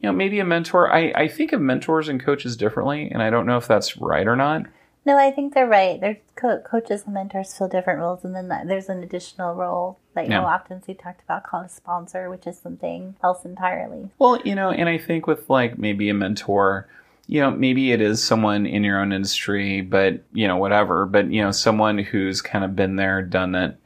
you 0.00 0.08
know, 0.08 0.12
maybe 0.12 0.40
a 0.40 0.44
mentor. 0.44 0.92
I, 0.92 1.12
I 1.14 1.28
think 1.28 1.52
of 1.52 1.60
mentors 1.60 2.08
and 2.08 2.20
coaches 2.22 2.56
differently, 2.56 3.08
and 3.10 3.22
I 3.22 3.30
don't 3.30 3.46
know 3.46 3.56
if 3.56 3.68
that's 3.68 3.96
right 3.96 4.26
or 4.26 4.34
not. 4.36 4.66
No, 5.04 5.18
I 5.18 5.32
think 5.32 5.52
they're 5.54 5.66
right. 5.66 6.00
There's 6.00 6.18
co- 6.36 6.60
coaches 6.60 7.02
and 7.04 7.14
mentors 7.14 7.56
fill 7.56 7.68
different 7.68 7.98
roles, 8.00 8.24
and 8.24 8.34
then 8.34 8.48
that, 8.48 8.68
there's 8.68 8.88
an 8.88 9.02
additional 9.02 9.54
role 9.54 9.98
that 10.14 10.28
Yeah. 10.28 10.38
you'll 10.38 10.46
often 10.48 10.82
see 10.82 10.94
talked 10.94 11.22
about 11.22 11.42
called 11.42 11.66
a 11.66 11.68
sponsor, 11.68 12.30
which 12.30 12.46
is 12.46 12.58
something 12.58 13.16
else 13.22 13.44
entirely. 13.44 14.10
Well, 14.18 14.40
you 14.44 14.54
know, 14.54 14.70
and 14.70 14.88
I 14.88 14.98
think 14.98 15.26
with 15.26 15.50
like 15.50 15.76
maybe 15.78 16.08
a 16.08 16.14
mentor, 16.14 16.86
you 17.26 17.40
know, 17.40 17.50
maybe 17.50 17.90
it 17.92 18.00
is 18.00 18.22
someone 18.22 18.64
in 18.66 18.84
your 18.84 19.00
own 19.00 19.12
industry, 19.12 19.80
but 19.80 20.20
you 20.32 20.46
know, 20.46 20.56
whatever, 20.56 21.04
but 21.06 21.32
you 21.32 21.42
know, 21.42 21.50
someone 21.50 21.98
who's 21.98 22.40
kind 22.40 22.64
of 22.64 22.76
been 22.76 22.94
there, 22.96 23.22
done 23.22 23.54
it, 23.56 23.76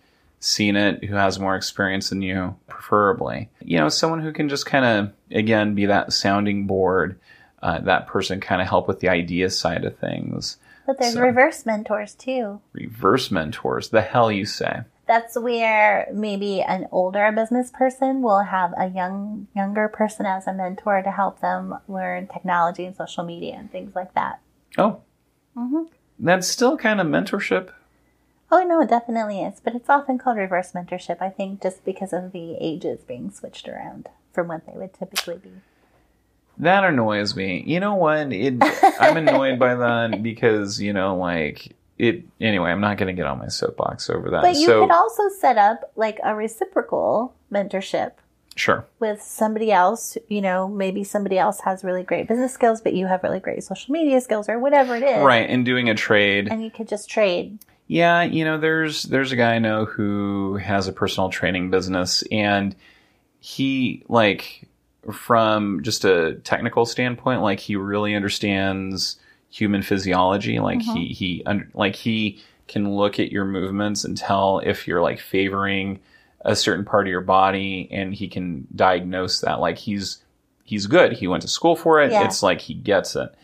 seen 0.40 0.76
it, 0.76 1.02
who 1.05 1.14
has 1.14 1.38
more 1.38 1.57
experience 1.57 2.11
than 2.11 2.20
you, 2.20 2.55
preferably. 2.66 3.48
You 3.62 3.79
know, 3.79 3.88
someone 3.88 4.20
who 4.20 4.33
can 4.33 4.50
just 4.50 4.66
kind 4.66 4.85
of, 4.85 5.12
again, 5.31 5.74
be 5.74 5.87
that 5.87 6.12
sounding 6.12 6.66
board, 6.66 7.18
uh, 7.62 7.79
that 7.81 8.07
person 8.07 8.38
kind 8.40 8.61
of 8.61 8.68
help 8.68 8.87
with 8.87 9.00
the 9.00 9.09
idea 9.09 9.48
side 9.48 9.85
of 9.87 9.96
things. 9.98 10.59
But 10.87 10.99
there's 10.99 11.14
So- 11.14 11.20
reverse 11.20 11.66
mentors 11.66 12.14
too. 12.14 12.61
Reverse 12.72 13.31
mentors, 13.31 13.88
the 13.90 14.03
hell 14.03 14.31
you 14.31 14.46
say. 14.46 14.83
That's 15.07 15.37
where 15.38 16.09
maybe 16.12 16.62
an 16.62 16.88
older 16.90 17.31
business 17.33 17.70
person 17.70 18.22
will 18.22 18.40
have 18.40 18.72
a 18.77 18.87
young 18.88 19.46
younger 19.55 19.88
person 19.88 20.27
as 20.27 20.46
a 20.46 20.53
mentor 20.53 21.03
to 21.03 21.11
help 21.11 21.40
them 21.40 21.79
learn 21.88 22.27
technology 22.27 22.85
and 22.85 22.96
social 22.96 23.25
media 23.25 23.55
and 23.57 23.70
things 23.70 23.94
like 23.94 24.14
that. 24.14 24.40
Oh, 24.79 25.01
Mm-hmm. 25.57 25.85
that's 26.18 26.46
still 26.46 26.77
kind 26.77 27.01
of 27.01 27.07
mentorship. 27.07 27.70
Oh 28.53 28.62
no, 28.62 28.81
it 28.81 28.88
definitely 28.90 29.42
is, 29.42 29.59
but 29.62 29.75
it's 29.75 29.88
often 29.88 30.18
called 30.18 30.37
reverse 30.37 30.72
mentorship. 30.72 31.20
I 31.20 31.31
think 31.31 31.62
just 31.62 31.85
because 31.85 32.12
of 32.12 32.33
the 32.33 32.57
ages 32.61 33.01
being 33.03 33.31
switched 33.31 33.68
around 33.68 34.09
from 34.33 34.49
what 34.49 34.66
they 34.66 34.72
would 34.77 34.92
typically 34.92 35.38
be. 35.38 35.53
That 36.58 36.84
annoys 36.84 37.36
me. 37.36 37.62
You 37.66 37.80
know 37.80 37.94
what? 37.94 38.32
It, 38.32 38.62
I'm 39.00 39.16
annoyed 39.28 39.58
by 39.58 39.74
that 39.74 40.22
because 40.22 40.80
you 40.80 40.92
know, 40.92 41.16
like 41.16 41.74
it. 41.98 42.24
Anyway, 42.40 42.70
I'm 42.70 42.80
not 42.80 42.96
going 42.96 43.14
to 43.14 43.18
get 43.18 43.26
on 43.26 43.38
my 43.38 43.48
soapbox 43.48 44.10
over 44.10 44.30
that. 44.30 44.42
But 44.42 44.56
you 44.56 44.66
so 44.66 44.82
could 44.82 44.92
also 44.92 45.28
set 45.40 45.58
up 45.58 45.92
like 45.96 46.18
a 46.24 46.34
reciprocal 46.34 47.34
mentorship 47.52 48.12
sure, 48.54 48.86
with 48.98 49.22
somebody 49.22 49.70
else. 49.70 50.16
You 50.28 50.40
know, 50.40 50.68
maybe 50.68 51.04
somebody 51.04 51.38
else 51.38 51.60
has 51.60 51.84
really 51.84 52.02
great 52.02 52.28
business 52.28 52.52
skills, 52.52 52.80
but 52.80 52.94
you 52.94 53.06
have 53.06 53.22
really 53.22 53.40
great 53.40 53.62
social 53.62 53.92
media 53.92 54.20
skills 54.20 54.48
or 54.48 54.58
whatever 54.58 54.96
it 54.96 55.02
is. 55.02 55.22
right. 55.22 55.48
And 55.48 55.64
doing 55.64 55.88
a 55.88 55.94
trade. 55.94 56.48
And 56.50 56.62
you 56.62 56.70
could 56.70 56.88
just 56.88 57.08
trade. 57.08 57.58
Yeah, 57.88 58.24
you 58.24 58.44
know, 58.44 58.58
there's 58.58 59.04
there's 59.04 59.30
a 59.30 59.36
guy 59.36 59.54
I 59.54 59.58
know 59.60 59.84
who 59.84 60.56
has 60.56 60.88
a 60.88 60.92
personal 60.92 61.30
training 61.30 61.70
business, 61.70 62.24
and 62.32 62.74
he 63.38 64.04
like 64.08 64.65
from 65.12 65.82
just 65.82 66.04
a 66.04 66.34
technical 66.44 66.86
standpoint, 66.86 67.42
like 67.42 67.60
he 67.60 67.76
really 67.76 68.14
understands 68.14 69.18
human 69.50 69.82
physiology. 69.82 70.58
Like 70.58 70.82
he 70.82 70.90
mm-hmm. 70.90 71.12
he 71.12 71.42
un- 71.46 71.70
like 71.74 71.96
he 71.96 72.42
can 72.68 72.94
look 72.94 73.20
at 73.20 73.30
your 73.32 73.44
movements 73.44 74.04
and 74.04 74.16
tell 74.16 74.60
if 74.60 74.88
you're 74.88 75.02
like 75.02 75.20
favoring 75.20 76.00
a 76.40 76.54
certain 76.56 76.84
part 76.84 77.06
of 77.06 77.10
your 77.10 77.20
body, 77.20 77.88
and 77.90 78.14
he 78.14 78.28
can 78.28 78.66
diagnose 78.74 79.40
that. 79.40 79.60
Like 79.60 79.78
he's 79.78 80.22
he's 80.64 80.86
good. 80.86 81.12
He 81.12 81.26
went 81.26 81.42
to 81.42 81.48
school 81.48 81.76
for 81.76 82.00
it. 82.00 82.12
Yeah. 82.12 82.24
It's 82.24 82.42
like 82.42 82.60
he 82.60 82.74
gets 82.74 83.16
it 83.16 83.34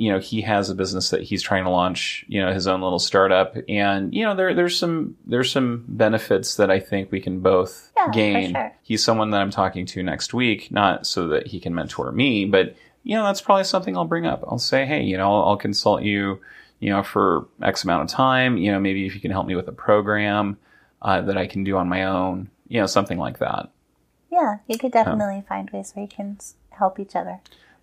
you 0.00 0.10
know 0.10 0.18
he 0.18 0.40
has 0.40 0.70
a 0.70 0.74
business 0.74 1.10
that 1.10 1.22
he's 1.22 1.42
trying 1.42 1.64
to 1.64 1.68
launch 1.70 2.24
you 2.26 2.40
know 2.40 2.54
his 2.54 2.66
own 2.66 2.80
little 2.80 2.98
startup. 2.98 3.54
And 3.68 4.14
you 4.14 4.24
know 4.24 4.34
there 4.34 4.54
there's 4.54 4.78
some 4.78 5.14
there's 5.26 5.52
some 5.52 5.84
benefits 5.88 6.54
that 6.56 6.70
I 6.70 6.80
think 6.80 7.12
we 7.12 7.20
can 7.20 7.40
both 7.40 7.92
Yeah, 7.98 8.08
gain. 8.10 8.52
sure. 8.54 8.72
he's 8.82 9.04
someone 9.04 9.30
that 9.32 9.42
I'm 9.42 9.50
talking 9.50 9.84
to 9.86 10.02
next 10.02 10.32
week 10.32 10.70
not 10.72 11.06
so 11.06 11.28
that 11.28 11.48
he 11.48 11.60
can 11.60 11.74
mentor 11.74 12.12
me 12.12 12.46
but 12.46 12.74
you 13.02 13.14
know 13.14 13.24
that's 13.24 13.42
probably 13.42 13.64
something 13.64 13.94
I'll 13.94 14.06
bring 14.06 14.24
up. 14.26 14.42
I'll 14.48 14.58
say 14.58 14.86
hey 14.86 15.02
you 15.02 15.18
know 15.18 15.30
I'll, 15.30 15.48
I'll 15.50 15.56
consult 15.58 16.02
you 16.02 16.40
you 16.78 16.88
know 16.88 17.02
for 17.02 17.46
x 17.62 17.84
amount 17.84 18.04
of 18.04 18.08
time. 18.08 18.56
You 18.56 18.72
know 18.72 18.80
maybe 18.80 19.04
if 19.06 19.14
you 19.14 19.20
can 19.20 19.30
help 19.30 19.46
me 19.46 19.54
with 19.54 19.68
a 19.68 19.72
program 19.72 20.56
uh, 21.02 21.20
that 21.20 21.36
I 21.36 21.46
can 21.46 21.62
do 21.62 21.76
on 21.76 21.90
my 21.90 22.04
own 22.04 22.48
you 22.68 22.80
know 22.80 22.86
something 22.86 23.18
like 23.18 23.38
that. 23.40 23.68
Yeah, 24.32 24.58
you 24.66 24.78
could 24.78 24.92
definitely 24.92 25.42
find 25.46 25.68
ways 25.70 25.92
where 25.94 26.04
you 26.04 26.08
can 26.08 26.38
help 26.70 26.98
each 26.98 27.14
other. 27.14 27.40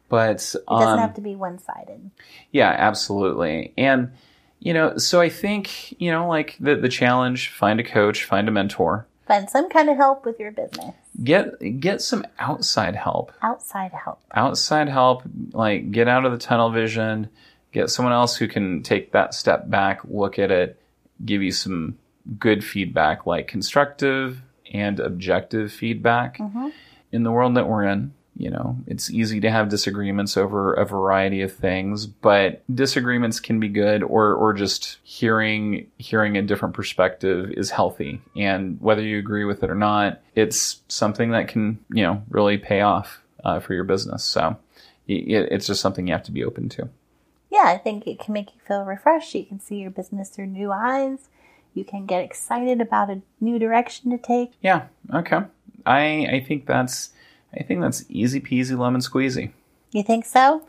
But 0.09 0.55
It 0.55 0.63
doesn't 0.69 0.93
um, 0.93 0.99
have 0.99 1.13
to 1.15 1.21
be 1.21 1.35
one 1.35 1.59
sided. 1.59 2.11
Yeah, 2.51 2.69
absolutely. 2.69 3.73
And 3.77 4.11
you 4.59 4.73
know, 4.73 4.97
so 4.97 5.21
I 5.21 5.29
think, 5.29 5.99
you 6.01 6.11
know, 6.11 6.27
like 6.27 6.57
the 6.59 6.75
the 6.75 6.89
challenge, 6.89 7.49
find 7.49 7.79
a 7.79 7.83
coach, 7.83 8.23
find 8.23 8.47
a 8.47 8.51
mentor. 8.51 9.07
Find 9.27 9.49
some 9.49 9.69
kind 9.69 9.89
of 9.89 9.97
help 9.97 10.25
with 10.25 10.39
your 10.39 10.51
business. 10.51 10.95
Get 11.23 11.79
get 11.79 12.01
some 12.01 12.25
outside 12.39 12.95
help. 12.95 13.31
Outside 13.41 13.91
help. 13.91 14.21
Outside 14.33 14.89
help, 14.89 15.23
like 15.51 15.91
get 15.91 16.07
out 16.07 16.25
of 16.25 16.31
the 16.31 16.37
tunnel 16.37 16.71
vision, 16.71 17.29
get 17.71 17.89
someone 17.89 18.13
else 18.13 18.37
who 18.37 18.47
can 18.47 18.83
take 18.83 19.11
that 19.11 19.33
step 19.33 19.69
back, 19.69 20.01
look 20.05 20.39
at 20.39 20.49
it, 20.49 20.81
give 21.23 21.43
you 21.43 21.51
some 21.51 21.97
good 22.39 22.63
feedback, 22.63 23.25
like 23.25 23.47
constructive 23.47 24.41
and 24.73 24.99
objective 24.99 25.71
feedback. 25.71 26.37
Mhm. 26.37 26.71
In 27.11 27.23
the 27.23 27.31
world 27.31 27.55
that 27.55 27.67
we're 27.67 27.85
in, 27.85 28.13
you 28.37 28.51
know, 28.51 28.77
it's 28.85 29.09
easy 29.09 29.39
to 29.39 29.49
have 29.49 29.67
disagreements 29.67 30.37
over 30.37 30.73
a 30.73 30.85
variety 30.85 31.41
of 31.41 31.51
things, 31.51 32.05
but 32.05 32.63
disagreements 32.73 33.39
can 33.39 33.59
be 33.59 33.67
good 33.67 34.03
or 34.03 34.33
or 34.33 34.53
just 34.53 34.99
hearing 35.03 35.87
hearing 35.97 36.37
a 36.37 36.43
different 36.43 36.75
perspective 36.75 37.51
is 37.51 37.71
healthy. 37.71 38.21
And 38.35 38.79
whether 38.79 39.01
you 39.01 39.17
agree 39.17 39.43
with 39.43 39.63
it 39.63 39.71
or 39.71 39.75
not, 39.75 40.21
it's 40.35 40.81
something 40.87 41.31
that 41.31 41.47
can, 41.47 41.79
you 41.91 42.03
know, 42.03 42.23
really 42.29 42.57
pay 42.57 42.81
off 42.81 43.21
uh, 43.43 43.59
for 43.59 43.73
your 43.73 43.83
business. 43.83 44.23
So 44.23 44.57
it, 45.07 45.49
it's 45.51 45.65
just 45.65 45.81
something 45.81 46.05
you 46.05 46.13
have 46.13 46.23
to 46.23 46.31
be 46.31 46.43
open 46.43 46.69
to. 46.69 46.89
Yeah, 47.49 47.63
I 47.65 47.77
think 47.77 48.05
it 48.05 48.19
can 48.19 48.33
make 48.33 48.53
you 48.53 48.61
feel 48.67 48.83
refreshed. 48.83 49.33
You 49.33 49.45
can 49.45 49.59
see 49.59 49.77
your 49.77 49.91
business 49.91 50.29
through 50.29 50.47
new 50.47 50.71
eyes. 50.71 51.29
You 51.73 51.85
can 51.85 52.05
get 52.05 52.23
excited 52.23 52.81
about 52.81 53.09
a 53.09 53.21
new 53.39 53.57
direction 53.57 54.11
to 54.11 54.17
take. 54.17 54.53
Yeah. 54.61 54.87
Okay. 55.13 55.41
I 55.85 56.27
I 56.31 56.45
think 56.45 56.65
that's 56.65 57.11
I 57.53 57.63
think 57.63 57.81
that's 57.81 58.05
easy 58.09 58.39
peasy 58.41 58.77
lemon 58.77 59.01
squeezy. 59.01 59.51
You 59.91 60.03
think 60.03 60.25
so? 60.25 60.63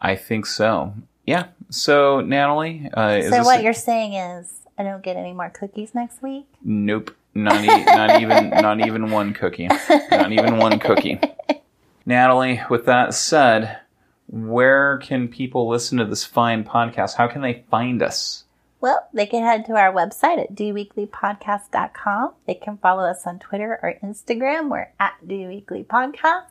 I 0.00 0.16
think 0.16 0.46
so. 0.46 0.94
Yeah. 1.26 1.46
So 1.70 2.20
Natalie, 2.20 2.88
uh, 2.96 3.18
is 3.22 3.30
so 3.30 3.42
what 3.44 3.60
a- 3.60 3.62
you're 3.62 3.72
saying 3.72 4.14
is 4.14 4.60
I 4.78 4.82
don't 4.82 5.02
get 5.02 5.16
any 5.16 5.32
more 5.32 5.50
cookies 5.50 5.94
next 5.94 6.22
week? 6.22 6.46
Nope. 6.62 7.14
Not, 7.34 7.62
e- 7.64 7.84
not 7.84 8.20
even 8.22 8.50
not 8.50 8.86
even 8.86 9.10
one 9.10 9.32
cookie. 9.34 9.68
Not 10.10 10.32
even 10.32 10.58
one 10.58 10.78
cookie. 10.78 11.18
Natalie, 12.06 12.60
with 12.68 12.86
that 12.86 13.14
said, 13.14 13.78
where 14.28 14.98
can 14.98 15.28
people 15.28 15.68
listen 15.68 15.98
to 15.98 16.04
this 16.04 16.24
fine 16.24 16.64
podcast? 16.64 17.14
How 17.14 17.28
can 17.28 17.40
they 17.42 17.64
find 17.70 18.02
us? 18.02 18.44
Well, 18.82 19.08
they 19.14 19.26
can 19.26 19.44
head 19.44 19.64
to 19.66 19.74
our 19.76 19.92
website 19.92 20.40
at 20.42 20.54
doweeklypodcast.com. 20.56 22.34
They 22.48 22.54
can 22.54 22.78
follow 22.78 23.04
us 23.04 23.24
on 23.28 23.38
Twitter 23.38 23.78
or 23.80 23.94
Instagram. 24.02 24.68
We're 24.70 24.88
at 24.98 25.14
doweeklypodcast. 25.24 26.46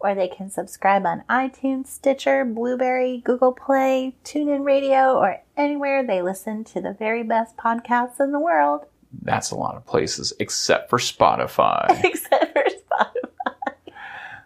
Or 0.00 0.14
they 0.14 0.26
can 0.26 0.50
subscribe 0.50 1.06
on 1.06 1.22
iTunes, 1.30 1.86
Stitcher, 1.86 2.44
Blubrry, 2.44 3.18
Google 3.24 3.52
Play, 3.52 4.16
TuneIn 4.24 4.64
Radio, 4.64 5.14
or 5.16 5.40
anywhere 5.56 6.04
they 6.04 6.20
listen 6.20 6.64
to 6.64 6.80
the 6.80 6.92
very 6.92 7.22
best 7.22 7.56
podcasts 7.56 8.18
in 8.20 8.32
the 8.32 8.38
world, 8.40 8.86
That's 9.22 9.50
a 9.52 9.56
lot 9.56 9.76
of 9.76 9.86
places, 9.86 10.32
except 10.40 10.90
for 10.90 10.98
Spotify. 10.98 11.86
except 12.04 12.52
for 12.52 12.64
Spotify. 12.64 13.92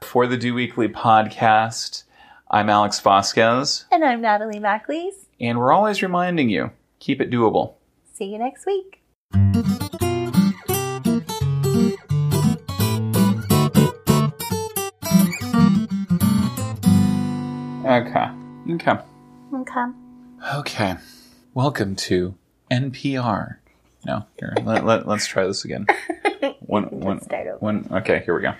for 0.02 0.26
the 0.26 0.36
Do 0.38 0.52
Weekly 0.54 0.88
podcast. 0.88 2.04
I'm 2.50 2.68
Alex 2.70 3.00
Vasquez, 3.00 3.86
And 3.90 4.04
I'm 4.04 4.20
Natalie 4.22 4.58
MacLees. 4.60 5.26
and 5.40 5.58
we're 5.58 5.72
always 5.72 6.02
reminding 6.02 6.48
you 6.50 6.70
keep 7.02 7.20
it 7.20 7.30
doable. 7.30 7.74
See 8.14 8.26
you 8.26 8.38
next 8.38 8.64
week. 8.64 9.02
Okay. 17.84 18.26
Okay. 18.70 18.92
Okay. 19.54 19.84
Okay. 20.54 20.94
Welcome 21.54 21.96
to 21.96 22.34
NPR. 22.70 23.56
No, 24.06 24.24
here, 24.38 24.54
let, 24.64 24.84
let, 24.86 25.06
let's 25.06 25.26
try 25.26 25.46
this 25.46 25.64
again. 25.64 25.86
One, 26.60 26.84
one, 26.84 27.16
Let's 27.16 27.26
start 27.26 27.46
over. 27.46 27.58
one, 27.58 27.86
okay, 27.92 28.22
here 28.24 28.34
we 28.34 28.42
go. 28.42 28.54